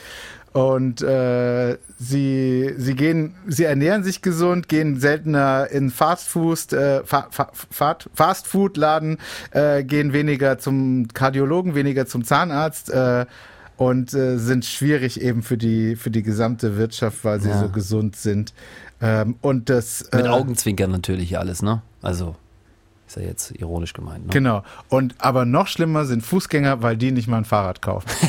und 0.53 1.01
äh, 1.01 1.77
sie, 1.99 2.73
sie 2.77 2.95
gehen, 2.95 3.35
sie 3.47 3.65
ernähren 3.65 4.03
sich 4.03 4.21
gesund, 4.21 4.67
gehen 4.67 4.99
seltener 4.99 5.67
in 5.71 5.89
Fastfood, 5.91 6.73
äh, 6.73 7.03
Fa 7.03 7.27
Fa 7.29 7.51
Fa 7.69 7.97
Fastfood-Laden, 8.13 9.17
äh, 9.51 9.83
gehen 9.83 10.11
weniger 10.13 10.57
zum 10.57 11.07
Kardiologen, 11.13 11.75
weniger 11.75 12.05
zum 12.07 12.23
Zahnarzt. 12.23 12.89
Äh, 12.89 13.25
und 13.77 14.13
äh, 14.13 14.37
sind 14.37 14.65
schwierig 14.65 15.21
eben 15.21 15.41
für 15.41 15.55
die 15.57 15.95
für 15.95 16.11
die 16.11 16.21
gesamte 16.21 16.75
Wirtschaft, 16.75 17.23
weil 17.23 17.39
sie 17.39 17.47
Ja. 17.47 17.59
so 17.61 17.69
gesund 17.69 18.17
sind. 18.17 18.53
Ähm, 19.01 19.35
und 19.41 19.69
das 19.69 20.09
Mit 20.11 20.25
äh, 20.25 20.27
Augenzwinkern 20.27 20.91
natürlich 20.91 21.37
alles, 21.39 21.61
ne? 21.61 21.81
Also, 22.01 22.35
ist 23.07 23.15
ja 23.15 23.21
jetzt 23.23 23.51
ironisch 23.51 23.93
gemeint, 23.93 24.25
ne? 24.25 24.33
Genau. 24.33 24.63
Und 24.89 25.15
aber 25.19 25.45
noch 25.45 25.67
schlimmer 25.67 26.03
sind 26.03 26.23
Fußgänger, 26.23 26.83
weil 26.83 26.97
die 26.97 27.11
nicht 27.13 27.29
mal 27.29 27.37
ein 27.37 27.45
Fahrrad 27.45 27.81
kaufen. 27.81 28.09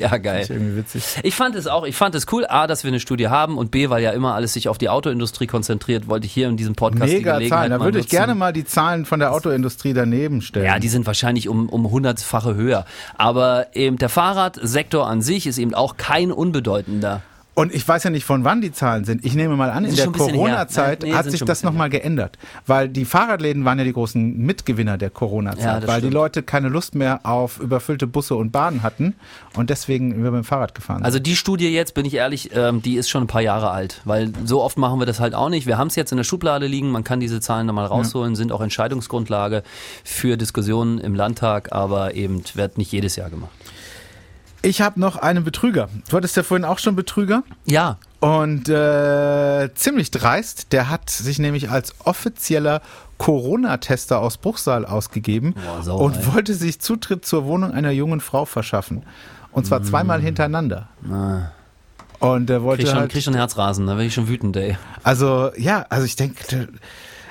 Ja, 0.00 0.16
geil. 0.16 0.42
Ist 0.42 0.50
irgendwie 0.50 0.76
witzig. 0.76 1.04
Ich 1.22 1.34
fand 1.34 1.54
es 1.54 1.66
auch, 1.66 1.84
ich 1.84 1.96
fand 1.96 2.14
es 2.14 2.26
cool, 2.32 2.46
A, 2.48 2.66
dass 2.66 2.84
wir 2.84 2.88
eine 2.88 3.00
Studie 3.00 3.28
haben 3.28 3.58
und 3.58 3.70
B, 3.70 3.90
weil 3.90 4.02
ja 4.02 4.10
immer 4.10 4.34
alles 4.34 4.52
sich 4.52 4.68
auf 4.68 4.78
die 4.78 4.88
Autoindustrie 4.88 5.46
konzentriert, 5.46 6.08
wollte 6.08 6.26
ich 6.26 6.32
hier 6.32 6.48
in 6.48 6.56
diesem 6.56 6.74
Podcast 6.74 7.10
die 7.10 7.16
Mega 7.16 7.34
Gelegenheit 7.34 7.60
Zahlen. 7.60 7.70
Da 7.70 7.80
würde 7.84 7.98
ich 7.98 8.04
nutzen. 8.04 8.16
gerne 8.16 8.34
mal 8.34 8.52
die 8.52 8.64
Zahlen 8.64 9.04
von 9.04 9.20
der 9.20 9.32
Autoindustrie 9.32 9.92
daneben 9.92 10.42
stellen. 10.42 10.66
Ja, 10.66 10.78
die 10.78 10.88
sind 10.88 11.06
wahrscheinlich 11.06 11.48
um, 11.48 11.68
um 11.68 11.90
hundertfache 11.90 12.54
höher. 12.54 12.84
Aber 13.16 13.66
eben 13.74 13.96
der 13.98 14.08
Fahrradsektor 14.08 15.06
an 15.06 15.22
sich 15.22 15.46
ist 15.46 15.58
eben 15.58 15.74
auch 15.74 15.96
kein 15.96 16.32
unbedeutender. 16.32 17.22
Und 17.60 17.74
ich 17.74 17.86
weiß 17.86 18.04
ja 18.04 18.10
nicht, 18.10 18.24
von 18.24 18.44
wann 18.44 18.62
die 18.62 18.72
Zahlen 18.72 19.04
sind. 19.04 19.22
Ich 19.24 19.34
nehme 19.34 19.54
mal 19.54 19.70
an, 19.70 19.84
in 19.84 19.94
der. 19.94 20.06
Corona-Zeit 20.06 21.02
Nee, 21.02 21.12
hat 21.12 21.30
sich 21.30 21.44
das 21.44 21.62
nochmal 21.62 21.90
geändert. 21.90 22.38
Weil 22.66 22.88
die 22.88 23.04
Fahrradläden 23.04 23.64
waren 23.66 23.78
ja 23.78 23.84
die 23.84 23.92
großen 23.92 24.38
Mitgewinner 24.38 24.96
der 24.96 25.10
Corona-Zeit. 25.10 25.82
Ja, 25.82 25.88
weil 25.88 26.00
die 26.00 26.06
stimmt. 26.06 26.14
Leute 26.14 26.42
keine 26.42 26.68
Lust 26.68 26.94
mehr 26.94 27.20
auf 27.24 27.60
überfüllte 27.60 28.06
Busse 28.06 28.34
und 28.34 28.50
Bahnen 28.50 28.82
hatten 28.82 29.14
und 29.56 29.68
deswegen 29.68 30.12
über 30.12 30.30
mit 30.30 30.42
dem 30.42 30.44
Fahrrad 30.44 30.74
gefahren 30.74 30.98
sind. 30.98 31.04
Also 31.04 31.18
die 31.18 31.36
Studie 31.36 31.68
jetzt, 31.68 31.92
bin 31.92 32.06
ich 32.06 32.14
ehrlich, 32.14 32.50
ähm, 32.54 32.80
die 32.80 32.96
ist 32.96 33.10
schon 33.10 33.24
ein 33.24 33.26
paar 33.26 33.42
Jahre 33.42 33.70
alt, 33.70 34.00
weil 34.04 34.32
so 34.44 34.62
oft 34.62 34.78
machen 34.78 34.98
wir 34.98 35.06
das 35.06 35.20
halt 35.20 35.34
auch 35.34 35.50
nicht. 35.50 35.66
Wir 35.66 35.76
haben 35.76 35.88
es 35.88 35.96
jetzt 35.96 36.12
in 36.12 36.16
der 36.16 36.24
Schublade 36.24 36.66
liegen, 36.66 36.90
man 36.90 37.04
kann 37.04 37.20
diese 37.20 37.40
Zahlen 37.40 37.66
nochmal 37.66 37.86
rausholen, 37.86 38.36
sind 38.36 38.52
auch 38.52 38.62
Entscheidungsgrundlage 38.62 39.62
für 40.02 40.38
Diskussionen 40.38 40.98
im 40.98 41.14
Landtag, 41.14 41.72
aber 41.72 42.14
eben 42.14 42.42
wird 42.54 42.78
nicht 42.78 42.90
jedes 42.92 43.16
Jahr 43.16 43.28
gemacht. 43.28 43.50
Ich 44.62 44.80
habe 44.82 45.00
noch 45.00 45.16
einen 45.16 45.44
Betrüger. 45.44 45.88
Du 46.08 46.16
hattest 46.16 46.36
ja 46.36 46.42
vorhin 46.42 46.64
auch 46.64 46.78
schon 46.78 46.94
Betrüger. 46.96 47.42
Ja, 47.64 47.96
Und 48.20 48.68
äh, 48.68 49.70
ziemlich 49.74 50.10
dreist, 50.10 50.72
der 50.72 50.90
hat 50.90 51.08
sich 51.08 51.38
nämlich 51.38 51.70
als 51.70 51.94
offizieller 52.04 52.82
Corona-Tester 53.16 54.20
aus 54.20 54.36
Bruchsal 54.38 54.84
ausgegeben 54.84 55.54
Boah, 55.54 55.82
Sauerei. 55.82 56.04
und 56.04 56.34
wollte 56.34 56.54
sich 56.54 56.80
Zutritt 56.80 57.24
zur 57.24 57.44
Wohnung 57.46 57.72
einer 57.72 57.90
jungen 57.90 58.20
Frau 58.20 58.44
verschaffen. 58.44 59.02
Und 59.52 59.66
zwar 59.66 59.82
zweimal 59.82 60.20
hintereinander. 60.20 60.88
Und 62.20 62.50
er 62.50 62.62
wollte 62.62 62.82
krieg 62.82 62.90
schon, 62.90 63.00
halt, 63.00 63.12
krieg 63.12 63.22
schon 63.22 63.34
Herzrasen, 63.34 63.86
da 63.86 63.92
werde 63.92 64.04
ich 64.04 64.14
schon 64.14 64.28
wütend, 64.28 64.56
ey. 64.56 64.76
also 65.02 65.50
ja, 65.56 65.86
also 65.88 66.04
ich 66.04 66.16
denke, 66.16 66.68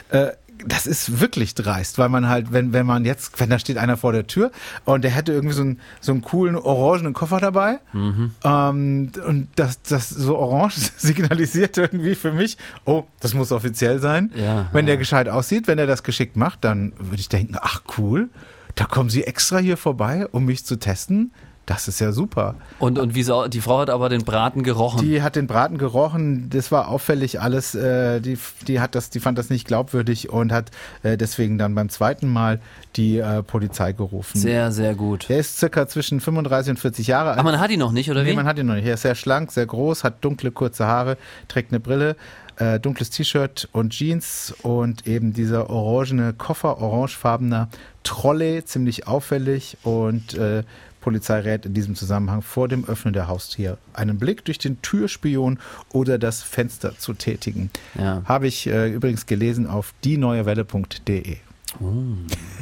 äh, 0.09 0.31
das 0.65 0.87
ist 0.87 1.19
wirklich 1.19 1.55
dreist, 1.55 1.97
weil 1.97 2.09
man 2.09 2.27
halt, 2.27 2.51
wenn, 2.51 2.73
wenn 2.73 2.85
man 2.85 3.05
jetzt, 3.05 3.39
wenn 3.39 3.49
da 3.49 3.59
steht 3.59 3.77
einer 3.77 3.97
vor 3.97 4.11
der 4.11 4.27
Tür 4.27 4.51
und 4.85 5.03
der 5.03 5.11
hätte 5.11 5.31
irgendwie 5.31 5.55
so 5.55 5.61
einen, 5.61 5.79
so 6.01 6.11
einen 6.11 6.21
coolen 6.21 6.55
orangenen 6.55 7.13
Koffer 7.13 7.39
dabei 7.39 7.79
Mhm. 7.93 8.31
ähm, 8.43 9.11
und 9.25 9.47
das, 9.55 9.81
das 9.81 10.09
so 10.09 10.37
orange 10.37 10.91
signalisiert 10.97 11.77
irgendwie 11.77 12.15
für 12.15 12.31
mich, 12.31 12.57
oh, 12.85 13.03
das 13.19 13.33
muss 13.33 13.51
offiziell 13.51 13.99
sein. 13.99 14.31
Ja, 14.35 14.67
wenn 14.73 14.85
der 14.85 14.95
ja. 14.95 14.99
gescheit 14.99 15.29
aussieht, 15.29 15.67
wenn 15.67 15.79
er 15.79 15.87
das 15.87 16.03
geschickt 16.03 16.35
macht, 16.35 16.63
dann 16.63 16.93
würde 16.97 17.19
ich 17.19 17.29
denken, 17.29 17.55
ach 17.59 17.81
cool, 17.97 18.29
da 18.75 18.85
kommen 18.85 19.09
sie 19.09 19.23
extra 19.23 19.57
hier 19.57 19.77
vorbei, 19.77 20.27
um 20.31 20.45
mich 20.45 20.65
zu 20.65 20.77
testen. 20.77 21.31
Das 21.69 21.87
ist 21.87 21.99
ja 21.99 22.11
super. 22.11 22.55
Und, 22.79 22.97
und 22.97 23.13
wie 23.13 23.21
so, 23.21 23.47
die 23.47 23.61
Frau 23.61 23.77
hat 23.81 23.91
aber 23.91 24.09
den 24.09 24.23
Braten 24.23 24.63
gerochen. 24.63 25.07
Die 25.07 25.21
hat 25.21 25.35
den 25.35 25.45
Braten 25.45 25.77
gerochen, 25.77 26.49
das 26.49 26.71
war 26.71 26.87
auffällig 26.87 27.41
alles. 27.41 27.75
Äh, 27.75 28.21
die, 28.21 28.39
die 28.67 28.79
hat 28.79 28.95
das, 28.95 29.11
die 29.11 29.19
fand 29.19 29.37
das 29.37 29.51
nicht 29.51 29.67
glaubwürdig 29.67 30.31
und 30.31 30.51
hat 30.51 30.71
äh, 31.03 31.15
deswegen 31.15 31.59
dann 31.59 31.75
beim 31.75 31.89
zweiten 31.89 32.27
Mal 32.27 32.59
die 32.95 33.19
äh, 33.19 33.43
Polizei 33.43 33.91
gerufen. 33.91 34.35
sehr, 34.39 34.71
sehr 34.71 34.95
gut. 34.95 35.29
er 35.29 35.41
ist 35.41 35.59
circa 35.59 35.87
zwischen 35.87 36.19
35 36.19 36.71
und 36.71 36.79
40 36.79 37.05
Jahre 37.05 37.29
alt. 37.29 37.37
Aber 37.37 37.51
man 37.51 37.59
hat 37.59 37.69
ihn 37.69 37.77
noch 37.77 37.91
nicht, 37.91 38.09
oder 38.09 38.23
nee, 38.23 38.31
wie? 38.31 38.35
man 38.35 38.47
hat 38.47 38.57
ihn 38.57 38.65
noch 38.65 38.73
nicht. 38.73 38.87
Er 38.87 38.95
ist 38.95 39.03
sehr 39.03 39.13
schlank, 39.13 39.51
sehr 39.51 39.67
groß, 39.67 40.03
hat 40.03 40.25
dunkle, 40.25 40.49
kurze 40.49 40.87
Haare, 40.87 41.17
trägt 41.49 41.71
eine 41.71 41.79
Brille, 41.79 42.15
äh, 42.55 42.79
dunkles 42.79 43.11
T-Shirt 43.11 43.69
und 43.73 43.91
Jeans 43.91 44.55
und 44.63 45.05
eben 45.05 45.33
dieser 45.33 45.69
orangene 45.69 46.33
Koffer, 46.33 46.81
orangefarbener 46.81 47.69
Trolley, 48.03 48.65
ziemlich 48.65 49.07
auffällig 49.07 49.77
und 49.83 50.33
äh, 50.33 50.63
Polizei 51.01 51.39
rät 51.39 51.65
in 51.65 51.73
diesem 51.73 51.95
Zusammenhang 51.95 52.41
vor 52.41 52.67
dem 52.67 52.85
Öffnen 52.85 53.13
der 53.13 53.27
Haustür 53.27 53.77
einen 53.93 54.17
Blick 54.17 54.45
durch 54.45 54.57
den 54.57 54.81
Türspion 54.81 55.59
oder 55.91 56.17
das 56.17 56.41
Fenster 56.41 56.97
zu 56.97 57.13
tätigen. 57.13 57.69
Ja. 57.97 58.21
Habe 58.25 58.47
ich 58.47 58.67
äh, 58.67 58.91
übrigens 58.91 59.25
gelesen 59.25 59.67
auf 59.67 59.93
dieneuewelle.de. 60.03 61.37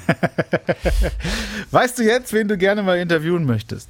weißt 1.72 2.00
du 2.00 2.04
jetzt, 2.04 2.34
wen 2.34 2.48
du 2.48 2.58
gerne 2.58 2.84
mal 2.84 2.98
interviewen 2.98 3.46
möchtest? 3.46 3.90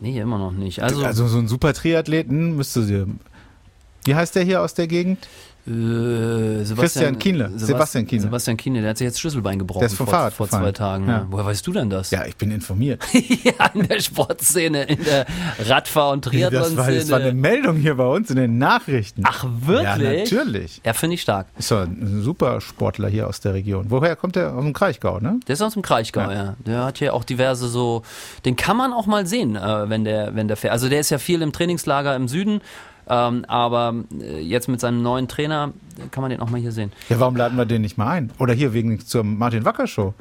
Nee, 0.00 0.18
immer 0.20 0.38
noch 0.38 0.52
nicht. 0.52 0.82
Also, 0.82 1.04
Also 1.04 1.26
so 1.26 1.38
ein 1.38 1.48
super 1.48 1.72
Triathleten 1.72 2.56
müsste 2.56 2.82
sie. 2.82 3.06
Wie 4.04 4.14
heißt 4.14 4.34
der 4.36 4.44
hier 4.44 4.62
aus 4.62 4.74
der 4.74 4.86
Gegend? 4.86 5.26
Äh, 5.66 6.64
Sebastian, 6.64 6.76
Christian 6.78 7.18
Kienle. 7.18 7.44
Sebast- 7.48 7.66
Sebastian 7.66 8.06
Kienle. 8.06 8.22
Sebastian 8.22 8.56
Kienle, 8.56 8.80
der 8.82 8.90
hat 8.90 8.98
sich 8.98 9.04
jetzt 9.06 9.20
Schlüsselbein 9.20 9.58
gebrochen 9.58 9.80
Der 9.80 9.86
ist 9.88 9.94
vom 9.96 10.06
vor, 10.06 10.14
Fahrrad 10.14 10.32
vor 10.32 10.46
gefallen. 10.46 10.64
zwei 10.64 10.72
Tagen. 10.72 11.08
Ja. 11.08 11.26
Woher 11.30 11.44
weißt 11.46 11.66
du 11.66 11.72
denn 11.72 11.90
das? 11.90 12.10
Ja, 12.10 12.24
ich 12.24 12.36
bin 12.36 12.50
informiert. 12.50 13.02
ja, 13.12 13.66
in 13.74 13.86
der 13.88 14.00
Sportszene, 14.00 14.84
in 14.84 15.02
der 15.04 15.26
Radfahr- 15.66 16.12
und 16.12 16.26
Das 16.26 16.32
war, 16.34 16.50
das 16.50 16.76
war 16.76 16.84
eine 16.86 16.96
Triathlon-Szene. 17.00 17.32
Meldung 17.34 17.76
hier 17.76 17.94
bei 17.96 18.06
uns 18.06 18.30
in 18.30 18.36
den 18.36 18.58
Nachrichten. 18.58 19.22
Ach, 19.24 19.44
wirklich? 19.60 20.30
Ja, 20.30 20.38
natürlich. 20.38 20.80
Ja, 20.84 20.92
finde 20.92 21.14
ich 21.14 21.22
stark. 21.22 21.46
Ist 21.58 21.70
doch 21.70 21.82
ein 21.82 22.22
super 22.22 22.60
Sportler 22.60 23.08
hier 23.08 23.26
aus 23.26 23.40
der 23.40 23.54
Region. 23.54 23.86
Woher 23.88 24.16
kommt 24.16 24.36
der? 24.36 24.54
Aus 24.54 24.62
dem 24.62 24.72
Kraichgau, 24.72 25.18
ne? 25.20 25.40
Der 25.48 25.54
ist 25.54 25.62
aus 25.62 25.72
dem 25.74 25.82
Kraichgau, 25.82 26.30
ja. 26.30 26.54
Der 26.66 26.84
hat 26.84 26.98
hier 26.98 27.14
auch 27.14 27.24
diverse 27.24 27.68
so, 27.68 28.02
den 28.44 28.56
kann 28.56 28.76
man 28.76 28.92
auch 28.92 29.06
mal 29.06 29.26
sehen, 29.26 29.56
äh, 29.56 29.88
wenn 29.88 30.04
der, 30.04 30.34
wenn 30.34 30.48
der 30.48 30.56
fährt. 30.56 30.72
Also 30.72 30.88
der 30.88 31.00
ist 31.00 31.10
ja 31.10 31.18
viel 31.18 31.42
im 31.42 31.52
Trainingslager 31.52 32.14
im 32.16 32.28
Süden, 32.28 32.60
Ähm, 33.08 33.44
aber 33.46 33.94
äh, 34.20 34.40
jetzt 34.40 34.68
mit 34.68 34.80
seinem 34.80 35.02
neuen 35.02 35.28
Trainer 35.28 35.72
äh, 35.98 36.08
kann 36.10 36.22
man 36.22 36.30
den 36.30 36.40
auch 36.40 36.50
mal 36.50 36.60
hier 36.60 36.72
sehen. 36.72 36.92
Ja, 37.08 37.20
warum 37.20 37.36
laden 37.36 37.56
wir 37.56 37.64
den 37.64 37.82
nicht 37.82 37.96
mal 37.98 38.08
ein? 38.08 38.32
Oder 38.38 38.52
hier 38.54 38.72
wegen 38.72 38.98
zur 39.04 39.22
Martin 39.24 39.64
Wacker 39.64 39.86
Show. 39.86 40.14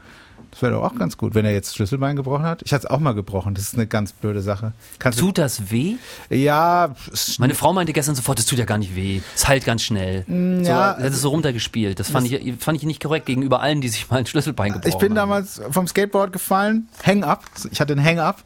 Das 0.51 0.61
wäre 0.61 0.71
doch 0.73 0.83
auch 0.83 0.95
ganz 0.95 1.17
gut, 1.17 1.35
wenn 1.35 1.43
er 1.43 1.51
jetzt 1.51 1.75
Schlüsselbein 1.75 2.15
gebrochen 2.15 2.45
hat. 2.45 2.61
Ich 2.63 2.71
hatte 2.73 2.85
es 2.87 2.89
auch 2.89 2.99
mal 2.99 3.11
gebrochen. 3.13 3.55
Das 3.55 3.65
ist 3.65 3.73
eine 3.73 3.87
ganz 3.87 4.13
blöde 4.13 4.41
Sache. 4.41 4.71
Kannst 4.99 5.19
du, 5.19 5.25
Tut 5.25 5.37
das 5.37 5.69
weh? 5.69 5.95
ja, 6.29 6.95
Meine 7.39 7.55
Frau 7.55 7.73
meinte 7.73 7.91
gestern 7.91 8.15
sofort, 8.15 8.37
das 8.39 8.45
tut 8.45 8.57
ja 8.59 8.63
gar 8.63 8.77
nicht 8.77 8.95
weh. 8.95 9.19
Es 9.35 9.49
heilt 9.49 9.65
ganz 9.65 9.81
schnell. 9.83 10.23
so, 10.27 10.33
Mm, 10.33 10.63
ja, 10.63 10.91
er 10.91 11.03
hat 11.05 11.11
es 11.11 11.21
so 11.21 11.29
runtergespielt. 11.29 11.99
Das 11.99 12.09
fand, 12.09 12.31
ich, 12.31 12.53
fand 12.57 12.77
ich 12.77 12.83
nicht 12.85 13.01
korrekt 13.03 13.25
gegenüber 13.25 13.59
allen, 13.61 13.81
die 13.81 13.89
sich 13.89 14.09
mal 14.09 14.17
ein 14.17 14.25
Schlüsselbein 14.27 14.71
gebrochen 14.71 14.87
ich 14.89 14.97
bin 14.97 15.09
haben. 15.09 15.15
damals 15.15 15.61
vom 15.71 15.87
Skateboard 15.87 16.31
gefallen, 16.31 16.87
Hang-Up. 17.05 17.43
Ich 17.71 17.81
hatte 17.81 17.91
einen 17.91 18.05
Hang-Up, 18.05 18.43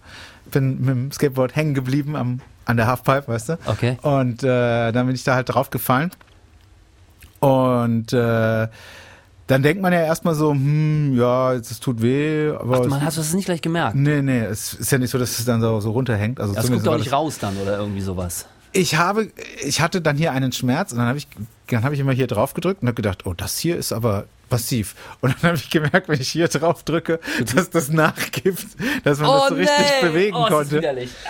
bin 0.49 0.79
mit 0.79 0.89
dem 0.89 1.11
Skateboard 1.11 1.55
hängen 1.55 1.75
geblieben 1.75 2.15
am, 2.15 2.39
an 2.69 2.77
der 2.77 2.87
Halfpipe, 2.87 3.27
weißt 3.27 3.49
du? 3.49 3.57
Okay. 3.65 3.97
Und 4.01 4.43
äh, 4.43 4.91
dann 4.91 5.05
bin 5.07 5.15
ich 5.15 5.23
da 5.23 5.35
halt 5.35 5.49
drauf 5.49 5.69
gefallen. 5.69 6.11
Und 7.39 8.13
äh, 8.13 8.67
dann 9.47 9.63
denkt 9.63 9.81
man 9.81 9.91
ja 9.93 10.01
erstmal 10.01 10.35
so, 10.35 10.51
hm, 10.51 11.15
ja, 11.17 11.53
jetzt, 11.53 11.71
es 11.71 11.79
tut 11.79 12.01
weh, 12.01 12.49
aber 12.51 12.77
Ach, 12.77 12.81
es- 12.81 12.87
man 12.87 13.01
hast 13.03 13.17
du 13.17 13.21
das 13.21 13.33
nicht 13.33 13.45
gleich 13.45 13.61
gemerkt. 13.61 13.95
Nee, 13.95 14.21
nee, 14.21 14.39
es 14.41 14.73
ist 14.73 14.91
ja 14.91 14.97
nicht 14.97 15.09
so, 15.09 15.17
dass 15.17 15.39
es 15.39 15.45
dann 15.45 15.61
so, 15.61 15.79
so 15.79 15.91
runterhängt. 15.91 16.39
Also 16.39 16.53
Das 16.53 16.65
zumindest 16.65 16.85
guckt 16.85 16.93
war 16.93 16.99
nicht 17.03 17.13
raus 17.13 17.37
dann 17.39 17.57
oder 17.57 17.77
irgendwie 17.77 18.01
sowas. 18.01 18.45
Ich 18.71 18.95
habe, 18.97 19.29
ich 19.65 19.81
hatte 19.81 20.01
dann 20.01 20.15
hier 20.17 20.31
einen 20.31 20.51
Schmerz 20.51 20.91
und 20.91 20.99
dann 20.99 21.07
habe 21.07 21.17
ich, 21.17 21.27
dann 21.67 21.83
habe 21.83 21.95
ich 21.95 21.99
immer 22.01 22.11
hier 22.11 22.27
drauf 22.27 22.53
gedrückt 22.53 22.83
und 22.83 22.87
habe 22.87 22.95
gedacht, 22.95 23.25
oh, 23.25 23.33
das 23.33 23.57
hier 23.57 23.75
ist 23.77 23.91
aber 23.91 24.25
massiv. 24.51 24.95
Und 25.21 25.35
dann 25.35 25.51
habe 25.51 25.57
ich 25.57 25.69
gemerkt, 25.69 26.09
wenn 26.09 26.19
ich 26.19 26.29
hier 26.29 26.47
drauf 26.47 26.83
drücke, 26.83 27.19
dass 27.55 27.69
das 27.69 27.89
nachgibt, 27.89 28.65
dass 29.03 29.19
man 29.19 29.29
das 29.29 29.49
so 29.49 29.55
richtig 29.55 30.01
bewegen 30.01 30.35
oh, 30.35 30.47
konnte. 30.47 30.81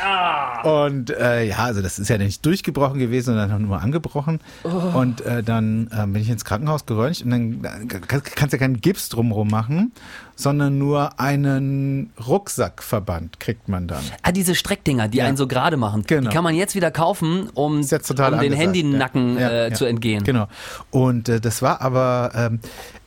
Ah. 0.01 0.83
Und 0.83 1.09
äh, 1.11 1.43
ja, 1.45 1.57
also 1.57 1.81
das 1.81 1.99
ist 1.99 2.09
ja 2.09 2.17
nicht 2.17 2.45
durchgebrochen 2.45 2.99
gewesen, 2.99 3.35
sondern 3.37 3.61
nur 3.61 3.81
angebrochen. 3.81 4.39
Oh. 4.63 4.97
Und 4.97 5.21
äh, 5.21 5.43
dann 5.43 5.89
äh, 5.91 6.05
bin 6.07 6.21
ich 6.21 6.29
ins 6.29 6.45
Krankenhaus 6.45 6.85
geröntgt 6.85 7.23
und 7.23 7.31
dann 7.31 7.63
äh, 7.63 7.85
kann, 7.85 8.21
kannst 8.23 8.53
ja 8.53 8.59
keinen 8.59 8.81
Gips 8.81 9.09
drumherum 9.09 9.49
machen, 9.49 9.91
sondern 10.39 10.77
nur 10.77 11.19
einen 11.19 12.13
Rucksackverband 12.25 13.41
kriegt 13.41 13.67
man 13.67 13.89
dann. 13.89 14.01
Ah, 14.23 14.31
diese 14.31 14.55
Streckdinger, 14.55 15.09
die 15.09 15.17
Ja. 15.17 15.25
einen 15.25 15.35
so 15.35 15.47
gerade 15.47 15.75
machen, 15.75 16.03
Genau. 16.07 16.29
die 16.29 16.33
kann 16.33 16.45
man 16.45 16.55
jetzt 16.55 16.75
wieder 16.75 16.91
kaufen, 16.91 17.49
um, 17.53 17.81
um 17.81 18.39
den 18.39 18.53
Handynacken 18.53 19.35
ja. 19.35 19.41
Ja, 19.41 19.49
äh, 19.49 19.69
ja. 19.69 19.73
zu 19.75 19.83
entgehen. 19.83 20.23
Genau. 20.23 20.47
Und 20.91 21.27
äh, 21.27 21.41
das 21.41 21.61
war 21.61 21.81
aber, 21.81 22.31
ähm, 22.35 22.59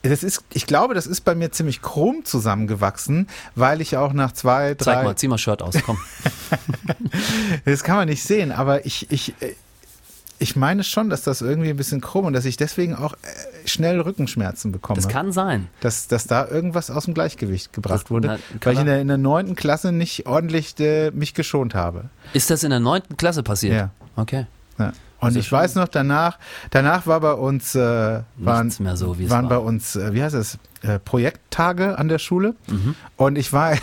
das 0.03 0.23
ist, 0.23 0.45
ich 0.53 0.66
glaube, 0.66 0.92
das 0.92 1.07
ist 1.07 1.23
bei 1.23 1.35
mir 1.35 1.51
ziemlich 1.53 1.81
krumm 1.81 2.23
zusammengewachsen, 2.27 3.29
weil 3.55 3.81
ich 3.81 3.97
auch 3.97 4.12
nach 4.12 4.33
zwei, 4.33 4.75
drei, 4.75 4.92
Zeig 4.95 5.05
mal, 5.05 5.16
zieh 5.16 5.29
mal 5.29 5.38
Shirt 5.38 5.62
aus, 5.62 5.75
komm. 5.87 5.97
das 7.64 7.83
kann 7.83 7.97
man 7.97 8.09
nicht 8.09 8.23
sehen, 8.23 8.53
aber 8.53 8.85
ich, 8.85 9.11
ich, 9.11 9.35
äh, 9.40 9.55
ich 10.43 10.57
meine 10.57 10.85
schon, 10.85 11.09
dass 11.09 11.23
das 11.23 11.41
irgendwie 11.41 11.71
ein 11.71 11.77
bisschen 11.77 12.01
krumm 12.01 12.27
und 12.27 12.33
dass 12.33 12.45
ich 12.45 12.57
deswegen 12.57 12.95
auch 12.95 13.15
äh, 13.15 13.69
schnell 13.69 14.01
Rückenschmerzen 14.01 14.73
bekomme. 14.73 14.97
Das 14.97 15.09
kann 15.09 15.33
sein. 15.33 15.69
dass, 15.81 16.09
dass 16.09 16.27
da 16.27 16.47
irgendwas 16.47 16.91
aus 16.91 17.05
dem 17.07 17.15
Gleichgewicht 17.15 17.73
gebracht 17.73 18.05
Das- 18.05 18.11
wurde, 18.11 18.29
na, 18.29 18.35
kann 18.59 18.61
weil 18.63 18.73
ich 18.75 18.79
in 18.81 18.87
man- 18.87 18.87
der, 18.87 19.01
in 19.01 19.09
der 19.09 19.19
neunten 19.19 19.57
Klasse 19.57 19.93
nicht 19.93 20.27
ordentlich 20.27 20.79
äh, 20.81 21.11
mich 21.13 21.35
geschont 21.35 21.75
habe. 21.75 22.11
Ist 22.33 22.51
das 22.51 22.63
in 22.65 22.71
der 22.71 22.81
neunten 22.81 23.17
Klasse 23.17 23.43
passiert? 23.43 23.75
Ja. 23.75 23.91
Okay. 24.17 24.47
Ja. 24.79 24.89
Und 24.89 24.95
Also 25.29 25.39
ich 25.39 25.47
schon- 25.49 25.59
weiß 25.61 25.77
noch, 25.77 25.87
danach, 25.89 26.39
danach 26.71 27.07
war 27.07 27.21
bei 27.21 27.33
uns, 27.35 27.75
äh, 27.77 28.23
waren, 28.39 28.71
so, 28.71 28.85
waren 28.85 29.31
war. 29.31 29.43
bei 29.49 29.59
uns, 29.59 29.95
äh, 29.95 30.13
wie 30.15 30.23
heißt 30.23 30.35
es, 30.35 30.59
äh, 30.83 30.99
Projekttage 30.99 31.97
an 31.97 32.09
der 32.09 32.19
Schule. 32.19 32.57
Mhm. 32.69 32.97
Und 33.17 33.39
ich 33.39 33.53
war 33.53 33.75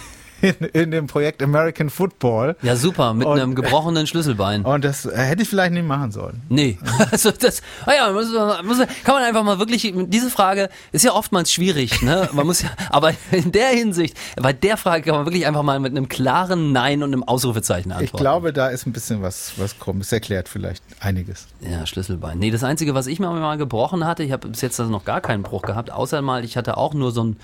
in, 0.42 0.54
in 0.74 0.92
dem 0.92 1.08
Projekt 1.08 1.42
American 1.44 1.90
Football. 1.90 2.56
Ja, 2.62 2.76
super, 2.76 3.14
mit 3.14 3.28
Und- 3.28 3.40
einem 3.40 3.56
gebrochenen 3.56 4.08
Schlüsselbein. 4.08 4.64
Und 4.64 4.84
das 4.84 5.06
hätte 5.06 5.44
ich 5.44 5.50
vielleicht 5.50 5.74
nicht 5.74 5.86
machen 5.88 6.12
sollen. 6.12 6.42
Nee, 6.50 6.78
also 7.12 7.32
das, 7.32 7.62
naja, 7.86 8.12
muss, 8.12 8.28
muss, 8.66 8.78
kann 9.04 9.16
man 9.16 9.24
einfach 9.24 9.44
mal 9.44 9.60
wirklich, 9.60 9.94
diese 10.08 10.30
Frage 10.30 10.70
ist 10.92 11.04
ja 11.04 11.14
oftmals 11.14 11.52
schwierig, 11.52 12.02
ne? 12.02 12.30
Man 12.34 12.46
muss 12.46 12.62
ja, 12.62 12.70
aber 12.90 13.14
in 13.32 13.52
der 13.52 13.70
Hinsicht, 13.70 14.18
bei 14.36 14.54
der 14.54 14.78
Frage 14.78 15.04
kann 15.04 15.16
man 15.16 15.26
wirklich 15.26 15.46
einfach 15.46 15.64
mal 15.64 15.80
mit 15.80 15.92
einem 15.92 16.10
klaren 16.10 16.72
Nein 16.72 17.04
und 17.04 17.14
einem 17.14 17.24
Ausrufezeichen 17.24 17.92
antworten. 17.92 18.16
Ich 18.16 18.20
glaube, 18.20 18.54
da 18.54 18.68
ist 18.68 18.86
ein 18.86 18.94
bisschen 18.94 19.22
was, 19.22 19.54
was 19.58 19.78
krumm. 19.80 20.02
Es 20.02 20.12
erklärt 20.12 20.50
vielleicht 20.50 20.84
einiges. 21.00 21.48
Ja, 21.62 21.86
Schlüsselbein. 21.86 22.40
Nee, 22.40 22.52
das 22.52 22.64
Einzige, 22.64 22.94
was 22.94 23.08
ich 23.08 23.20
mir 23.20 23.30
mal 23.32 23.58
gebrochen 23.58 24.06
hatte, 24.06 24.24
ich 24.24 24.32
habe 24.32 24.48
bis 24.48 24.62
jetzt 24.62 24.80
also 24.80 24.92
noch 24.92 25.06
gar 25.06 25.22
keinen 25.22 25.44
Bruch 25.44 25.62
gehabt, 25.64 25.92
außer 25.92 26.22
mal, 26.22 26.44
ich 26.44 26.58
hatte 26.58 26.78
auch 26.78 26.94
nur 26.94 27.12
so 27.12 27.24
ein, 27.24 27.38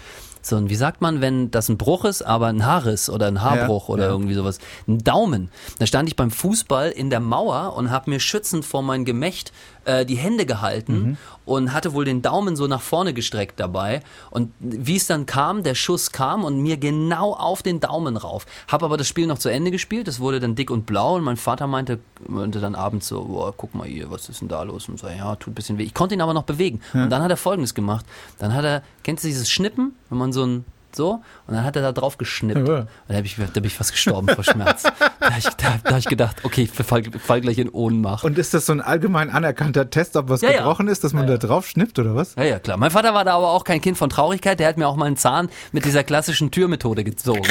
so 0.48 0.56
ein, 0.58 0.70
wie 0.70 0.76
sagt 0.76 1.02
man, 1.02 1.22
wenn 1.22 1.50
das 1.52 1.70
ein 1.70 1.78
Bruch 1.78 2.06
ist, 2.06 2.22
aber 2.22 2.48
ein 2.48 2.66
Haarriss 2.66 3.10
oder 3.10 3.28
ein 3.28 3.42
Haarbruch 3.42 3.88
Ja, 3.90 3.94
oder 3.94 4.04
ja. 4.06 4.10
irgendwie 4.12 4.34
sowas. 4.36 4.60
Ein 4.88 5.00
Daumen. 5.04 5.50
Da 5.80 5.86
stand 5.88 6.08
ich 6.10 6.16
beim 6.16 6.32
Fußball 6.32 6.90
in 6.92 7.10
der 7.10 7.20
Mauer 7.20 7.74
und 7.76 7.90
habe 7.92 8.10
mir 8.12 8.20
schützend 8.20 8.64
vor 8.66 8.82
mein 8.84 9.06
Gemächt 9.06 9.52
äh, 9.86 10.06
die 10.06 10.16
Hände 10.18 10.46
gehalten 10.46 10.94
Mhm. 10.96 11.18
und 11.46 11.74
hatte 11.74 11.94
wohl 11.94 12.06
den 12.06 12.22
Daumen 12.22 12.56
so 12.56 12.68
nach 12.68 12.82
vorne 12.82 13.14
gestreckt 13.14 13.60
dabei. 13.60 14.02
Und 14.32 14.52
wie 14.60 14.96
es 14.96 15.08
dann 15.08 15.26
kam, 15.26 15.64
der 15.64 15.76
Schuss 15.76 16.12
kam 16.12 16.44
und 16.44 16.60
mir 16.62 16.78
genau 16.78 17.34
auf 17.34 17.62
den 17.64 17.80
Daumen 17.80 18.18
rauf. 18.18 18.46
Hab 18.68 18.82
aber 18.84 18.98
das 18.98 19.08
Spiel 19.08 19.28
noch 19.28 19.38
zu 19.40 19.50
Ende 19.50 19.72
gespielt, 19.72 20.08
es 20.08 20.20
wurde 20.20 20.40
dann 20.40 20.56
dick 20.56 20.70
und 20.72 20.86
blau 20.86 21.16
und 21.16 21.24
mein 21.24 21.38
Vater 21.38 21.68
meinte, 21.68 22.00
meinte 22.28 22.60
dann 22.60 22.74
abends 22.76 23.08
so, 23.08 23.24
boah, 23.26 23.54
guck 23.56 23.74
mal 23.76 23.88
hier, 23.88 24.10
was 24.12 24.30
ist 24.30 24.42
denn 24.42 24.48
da 24.48 24.64
los? 24.64 24.90
Und 24.90 25.00
so, 25.00 25.08
ja, 25.08 25.36
tut 25.36 25.52
ein 25.52 25.56
bisschen 25.56 25.78
weh. 25.78 25.84
Ich 25.84 25.94
konnte 25.94 26.16
ihn 26.16 26.22
aber 26.22 26.34
noch 26.34 26.44
bewegen. 26.44 26.82
Und 26.94 27.10
dann 27.10 27.22
hat 27.22 27.30
er 27.32 27.38
folgendes 27.38 27.74
gemacht. 27.74 28.06
Dann 28.40 28.54
hat 28.54 28.64
er, 28.66 28.82
kennst 29.04 29.24
du 29.24 29.28
dieses 29.28 29.50
Schnippen, 29.50 29.94
wenn 30.10 30.18
man 30.18 30.34
so 30.36 30.46
ein 30.46 30.66
so, 30.96 31.22
und 31.48 31.54
dann 31.56 31.64
hat 31.64 31.76
er 31.76 31.82
da 31.82 31.92
drauf 31.92 32.18
geschnippt. 32.18 32.68
Ja. 32.68 32.76
Und 32.80 32.88
da, 33.08 33.16
hab 33.16 33.26
ich, 33.26 33.36
da 33.36 33.46
bin 33.46 33.66
ich 33.66 33.74
fast 33.76 33.92
gestorben 33.92 34.28
vor 34.30 34.44
Schmerz. 34.44 34.84
da 35.20 35.26
habe 35.30 35.40
ich, 35.40 35.46
da, 35.46 35.76
da 35.84 35.90
hab 35.92 35.98
ich 36.00 36.06
gedacht, 36.06 36.38
okay, 36.44 36.64
ich 36.64 36.72
fall, 36.72 37.04
fall 37.04 37.42
gleich 37.42 37.58
in 37.58 37.70
Ohnmacht. 37.70 38.24
Und 38.24 38.38
ist 38.38 38.54
das 38.54 38.66
so 38.66 38.74
ein 38.74 38.82
allgemein 38.82 39.30
anerkannter 39.30 39.90
Test, 39.90 40.16
ob 40.16 40.30
was 40.30 40.42
Ja, 40.42 40.52
ja. 40.52 40.58
gebrochen 40.60 40.88
ist, 40.88 41.04
dass 41.04 41.14
man 41.14 41.28
da 41.28 41.38
drauf 41.38 41.68
schnippt 41.68 42.00
oder 42.00 42.16
was? 42.16 42.36
Ja, 42.36 42.44
ja, 42.44 42.60
klar. 42.60 42.78
Mein 42.78 42.92
Vater 42.92 43.14
war 43.14 43.26
da 43.26 43.36
aber 43.36 43.52
auch 43.52 43.64
kein 43.64 43.82
Kind 43.82 43.98
von 43.98 44.10
Traurigkeit. 44.10 44.60
Der 44.60 44.68
hat 44.68 44.78
mir 44.78 44.88
auch 44.88 44.96
mal 44.96 45.06
einen 45.06 45.18
Zahn 45.18 45.50
mit 45.72 45.86
dieser 45.86 46.04
klassischen 46.04 46.52
Türmethode 46.52 47.04
gezogen. 47.04 47.44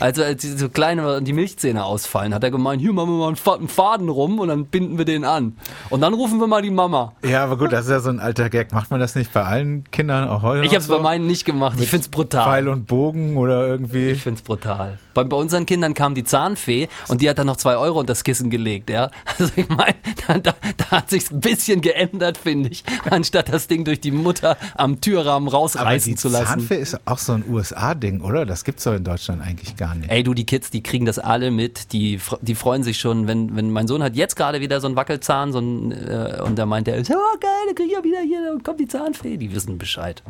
Also 0.00 0.22
als 0.22 0.42
die 0.42 0.48
so 0.48 0.68
kleine 0.68 1.22
die 1.22 1.32
Milchzähne 1.32 1.84
ausfallen, 1.84 2.34
hat 2.34 2.44
er 2.44 2.50
gemeint, 2.50 2.80
hier 2.80 2.92
machen 2.92 3.10
wir 3.10 3.18
mal 3.18 3.26
einen 3.28 3.36
Fa- 3.36 3.54
einen 3.56 3.68
Faden 3.68 4.08
rum 4.08 4.38
und 4.38 4.48
dann 4.48 4.66
binden 4.66 4.98
wir 4.98 5.04
den 5.04 5.24
an. 5.24 5.56
Und 5.90 6.00
dann 6.00 6.14
rufen 6.14 6.38
wir 6.40 6.46
mal 6.46 6.62
die 6.62 6.70
Mama. 6.70 7.12
Ja, 7.24 7.44
aber 7.44 7.56
gut, 7.58 7.72
das 7.72 7.84
ist 7.86 7.90
ja 7.90 8.00
so 8.00 8.10
ein 8.10 8.20
alter 8.20 8.50
Gag. 8.50 8.72
Macht 8.72 8.90
man 8.90 9.00
das 9.00 9.14
nicht 9.14 9.32
bei 9.32 9.42
allen 9.42 9.84
Kindern 9.90 10.28
auch 10.28 10.42
heute? 10.42 10.62
Ich 10.64 10.70
habe 10.70 10.78
es 10.80 10.88
bei 10.88 10.96
so? 10.96 11.02
meinen 11.02 11.26
nicht 11.26 11.44
gemacht. 11.44 11.78
Ich 11.80 11.88
find's 11.88 12.08
brutal. 12.08 12.44
Pfeil 12.44 12.68
und 12.68 12.85
Bogen 12.86 13.36
oder 13.36 13.66
irgendwie. 13.66 14.08
Ich 14.10 14.22
find's 14.22 14.42
brutal. 14.42 14.98
Bei, 15.14 15.24
bei 15.24 15.36
unseren 15.36 15.66
Kindern 15.66 15.94
kam 15.94 16.14
die 16.14 16.24
Zahnfee 16.24 16.88
und 17.08 17.22
die 17.22 17.28
hat 17.30 17.38
dann 17.38 17.46
noch 17.46 17.56
zwei 17.56 17.76
Euro 17.76 18.00
unter 18.00 18.12
das 18.12 18.24
Kissen 18.24 18.50
gelegt, 18.50 18.90
ja. 18.90 19.10
Also 19.38 19.52
ich 19.56 19.68
meine, 19.68 19.94
da, 20.26 20.38
da, 20.38 20.54
da 20.76 20.90
hat 20.90 21.10
sich's 21.10 21.30
ein 21.30 21.40
bisschen 21.40 21.80
geändert, 21.80 22.38
finde 22.38 22.70
ich, 22.70 22.84
anstatt 23.10 23.52
das 23.52 23.66
Ding 23.66 23.84
durch 23.84 24.00
die 24.00 24.10
Mutter 24.10 24.56
am 24.74 25.00
Türrahmen 25.00 25.48
rausreißen 25.48 26.12
die 26.12 26.16
zu 26.16 26.28
lassen. 26.28 26.46
Zahnfee 26.46 26.76
ist 26.80 26.98
auch 27.06 27.18
so 27.18 27.32
ein 27.32 27.44
USA-Ding, 27.48 28.20
oder? 28.20 28.46
Das 28.46 28.64
gibt's 28.64 28.84
doch 28.84 28.94
in 28.94 29.04
Deutschland 29.04 29.42
eigentlich 29.42 29.76
gar 29.76 29.94
nicht. 29.94 30.10
Ey, 30.10 30.22
du, 30.22 30.32
die 30.34 30.46
Kids, 30.46 30.70
die 30.70 30.82
kriegen 30.82 31.04
das 31.04 31.18
alle 31.18 31.50
mit. 31.50 31.92
Die, 31.92 32.20
die 32.40 32.54
freuen 32.54 32.82
sich 32.82 32.98
schon, 32.98 33.26
wenn, 33.26 33.56
wenn 33.56 33.70
mein 33.70 33.88
Sohn 33.88 34.02
hat 34.02 34.16
jetzt 34.16 34.36
gerade 34.36 34.60
wieder 34.60 34.80
so 34.80 34.86
einen 34.86 34.96
Wackelzahn 34.96 35.52
so 35.52 35.58
ein, 35.58 35.92
äh, 35.92 36.40
und 36.44 36.56
da 36.58 36.66
meint 36.66 36.88
er, 36.88 36.98
oh 36.98 37.38
geil, 37.40 37.50
da 37.68 37.74
krieg 37.74 37.86
ich 37.86 37.92
ja 37.92 38.04
wieder 38.04 38.20
hier, 38.20 38.52
und 38.52 38.64
kommt 38.64 38.80
die 38.80 38.88
Zahnfee. 38.88 39.36
Die 39.36 39.54
wissen 39.54 39.78
Bescheid. 39.78 40.22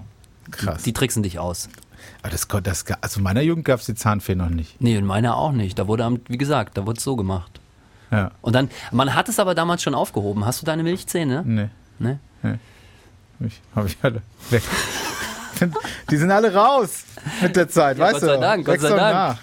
Krass. 0.51 0.83
Die 0.83 0.93
tricksen 0.93 1.23
dich 1.23 1.39
aus. 1.39 1.69
Aber 2.23 2.31
das, 2.31 2.47
das, 2.63 2.85
also 3.01 3.19
in 3.19 3.25
meiner 3.25 3.43
Jugend 3.43 3.65
gab's 3.65 3.87
die 3.87 3.95
Zahnfee 3.95 4.35
noch 4.35 4.49
nicht. 4.49 4.81
Nee, 4.81 4.97
in 4.97 5.07
meiner 5.07 5.37
auch 5.37 5.53
nicht. 5.53 5.79
Da 5.79 5.87
wurde, 5.87 6.21
wie 6.29 6.39
gesagt, 6.39 6.77
da 6.77 6.87
wurde 6.87 6.99
es 6.99 7.05
so 7.05 7.17
gemacht. 7.17 7.61
Ja. 8.11 8.31
Und 8.41 8.55
dann, 8.55 8.71
man 8.93 9.15
hat 9.15 9.29
es 9.29 9.41
aber 9.41 9.55
damals 9.55 9.83
schon 9.83 9.95
aufgehoben. 9.95 10.45
Hast 10.45 10.63
du 10.63 10.67
deine 10.67 10.83
Milchzähne? 10.83 11.43
Nee. 11.45 11.69
Ne? 11.99 12.19
Ich, 13.41 13.61
hab 13.75 13.87
ich 13.87 13.97
alle 14.03 14.23
weg. 14.51 14.63
Die 16.11 16.17
sind 16.17 16.31
alle 16.31 16.55
raus 16.55 17.05
mit 17.43 17.57
der 17.57 17.69
Zeit, 17.69 17.99
Ja, 17.99 18.05
weißt 18.05 18.15
Gott 18.15 18.23
du? 18.23 18.27
sei 18.27 18.37
Dank, 18.41 18.65
Gott 18.67 18.81
sei 18.81 18.89
Dank. 18.91 19.01
nach. 19.15 19.37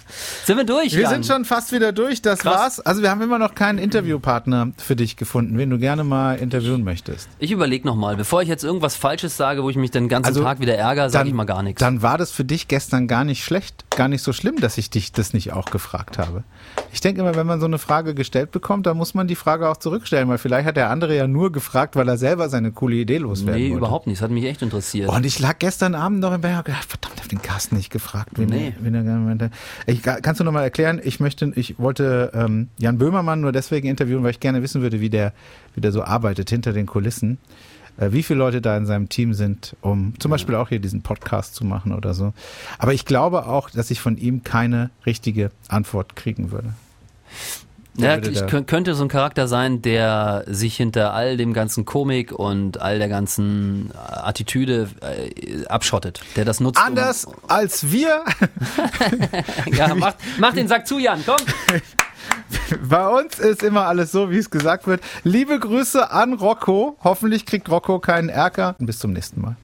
Sind 0.44 0.56
wir 0.56 0.64
durch? 0.64 0.92
Wir 0.94 1.02
Jan? 1.02 1.10
sind 1.10 1.26
schon 1.26 1.44
fast 1.44 1.72
wieder 1.72 1.92
durch, 1.92 2.22
das 2.22 2.40
Krass. 2.40 2.54
war's. 2.54 2.80
Also 2.80 3.02
wir 3.02 3.10
haben 3.10 3.22
immer 3.22 3.38
noch 3.38 3.54
keinen 3.54 3.78
Interviewpartner 3.78 4.72
für 4.78 4.96
dich 4.96 5.16
gefunden, 5.16 5.56
wen 5.58 5.70
du 5.70 5.78
gerne 5.78 6.04
mal 6.04 6.34
interviewen 6.38 6.84
möchtest. 6.84 7.28
Ich 7.38 7.50
überlege 7.50 7.86
nochmal, 7.86 8.16
bevor 8.16 8.42
ich 8.42 8.48
jetzt 8.48 8.64
irgendwas 8.64 8.96
Falsches 8.96 9.36
sage, 9.36 9.62
wo 9.62 9.70
ich 9.70 9.76
mich 9.76 9.90
den 9.90 10.08
ganzen 10.08 10.28
Also, 10.28 10.42
Tag 10.42 10.60
wieder 10.60 10.74
ärgere, 10.76 11.10
sage 11.10 11.28
ich 11.28 11.34
mal 11.34 11.44
gar 11.44 11.62
nichts. 11.62 11.80
Dann 11.80 12.02
war 12.02 12.18
das 12.18 12.30
für 12.30 12.44
dich 12.44 12.68
gestern 12.68 13.08
gar 13.08 13.24
nicht 13.24 13.44
schlecht, 13.44 13.84
gar 13.90 14.08
nicht 14.08 14.22
so 14.22 14.32
schlimm, 14.32 14.56
dass 14.60 14.78
ich 14.78 14.90
dich 14.90 15.12
das 15.12 15.32
nicht 15.32 15.52
auch 15.52 15.66
gefragt 15.66 16.18
habe. 16.18 16.44
Ich 16.92 17.00
denke 17.00 17.20
immer, 17.20 17.34
wenn 17.34 17.46
man 17.46 17.60
so 17.60 17.66
eine 17.66 17.78
Frage 17.78 18.14
gestellt 18.14 18.50
bekommt, 18.50 18.86
dann 18.86 18.96
muss 18.96 19.14
man 19.14 19.26
die 19.26 19.34
Frage 19.36 19.68
auch 19.68 19.76
zurückstellen, 19.76 20.28
weil 20.28 20.38
vielleicht 20.38 20.66
hat 20.66 20.76
der 20.76 20.90
andere 20.90 21.16
ja 21.16 21.26
nur 21.26 21.52
gefragt, 21.52 21.96
weil 21.96 22.08
er 22.08 22.16
selber 22.16 22.48
seine 22.48 22.72
coole 22.72 22.96
Idee 22.96 23.18
loswerden 23.18 23.60
Nee, 23.62 23.70
wollte. 23.70 23.78
überhaupt 23.78 24.06
nicht. 24.06 24.18
Das 24.18 24.24
hat 24.24 24.30
mich 24.30 24.44
echt 24.44 24.62
interessiert. 24.62 25.08
Und 25.08 25.24
ich 25.26 25.38
lag 25.38 25.58
gestern 25.58 25.94
Abend 25.94 26.20
noch 26.20 26.32
im 26.32 26.40
Bett 26.40 26.56
und 26.56 26.64
gedacht, 26.64 26.84
verdammt, 26.88 27.20
hab 27.20 27.28
den 27.28 27.42
Carsten 27.42 27.73
nicht 27.74 27.90
gefragt, 27.90 28.30
wen, 28.36 28.48
Nee. 28.48 28.68
er, 28.78 28.84
wen 28.84 28.94
er 28.94 29.02
gerne 29.02 29.20
meinte. 29.24 29.50
Ich, 29.86 30.02
kannst 30.02 30.40
du 30.40 30.44
noch 30.44 30.52
mal 30.52 30.62
erklären? 30.62 31.00
Ich 31.04 31.20
möchte, 31.20 31.52
ich 31.54 31.78
wollte 31.78 32.30
ähm, 32.34 32.68
Jan 32.78 32.98
Böhmermann 32.98 33.40
nur 33.40 33.52
deswegen 33.52 33.88
interviewen, 33.88 34.22
weil 34.22 34.30
ich 34.30 34.40
gerne 34.40 34.62
wissen 34.62 34.82
würde, 34.82 35.00
wie 35.00 35.10
der, 35.10 35.32
wie 35.74 35.80
der 35.80 35.92
so 35.92 36.02
arbeitet 36.02 36.50
hinter 36.50 36.72
den 36.72 36.86
Kulissen. 36.86 37.38
Äh, 37.96 38.10
wie 38.12 38.22
viele 38.22 38.38
Leute 38.40 38.60
da 38.60 38.76
in 38.76 38.86
seinem 38.86 39.08
Team 39.08 39.34
sind, 39.34 39.76
um 39.80 40.14
zum 40.18 40.30
Beispiel 40.30 40.54
auch 40.56 40.68
hier 40.68 40.80
diesen 40.80 41.02
Podcast 41.02 41.54
zu 41.54 41.64
machen 41.64 41.92
oder 41.92 42.14
so. 42.14 42.32
Aber 42.78 42.92
ich 42.94 43.04
glaube 43.04 43.46
auch, 43.46 43.70
dass 43.70 43.90
ich 43.90 44.00
von 44.00 44.16
ihm 44.16 44.42
keine 44.42 44.90
richtige 45.06 45.50
Antwort 45.68 46.16
kriegen 46.16 46.50
würde. 46.50 46.74
Ja, 47.96 48.18
ich 48.18 48.46
könnte 48.66 48.94
so 48.94 49.04
ein 49.04 49.08
Charakter 49.08 49.46
sein, 49.46 49.80
der 49.80 50.44
sich 50.46 50.76
hinter 50.76 51.14
all 51.14 51.36
dem 51.36 51.52
ganzen 51.52 51.84
Komik 51.84 52.32
und 52.32 52.80
all 52.80 52.98
der 52.98 53.08
ganzen 53.08 53.90
äh, 53.90 53.96
Attitüde 53.96 54.88
äh, 55.00 55.64
abschottet, 55.66 56.20
der 56.34 56.44
das 56.44 56.58
nutzt. 56.58 56.80
Anders 56.82 57.28
als 57.46 57.92
wir. 57.92 58.24
Um, 59.66 59.72
ja, 59.74 59.94
mach, 59.94 60.14
mach 60.38 60.54
den 60.54 60.66
Sack 60.66 60.88
zu, 60.88 60.98
Jan, 60.98 61.22
komm. 61.24 61.36
Bei 62.88 63.08
uns 63.08 63.38
ist 63.38 63.62
immer 63.62 63.86
alles 63.86 64.12
so, 64.12 64.30
wie 64.30 64.38
es 64.38 64.50
gesagt 64.50 64.86
wird. 64.86 65.00
Liebe 65.22 65.58
Grüße 65.58 66.10
an 66.10 66.34
Rocco. 66.34 66.96
Hoffentlich 67.04 67.46
kriegt 67.46 67.70
Rocco 67.70 67.98
keinen 67.98 68.28
Ärger. 68.28 68.76
Bis 68.78 68.98
zum 68.98 69.12
nächsten 69.12 69.40
Mal. 69.40 69.52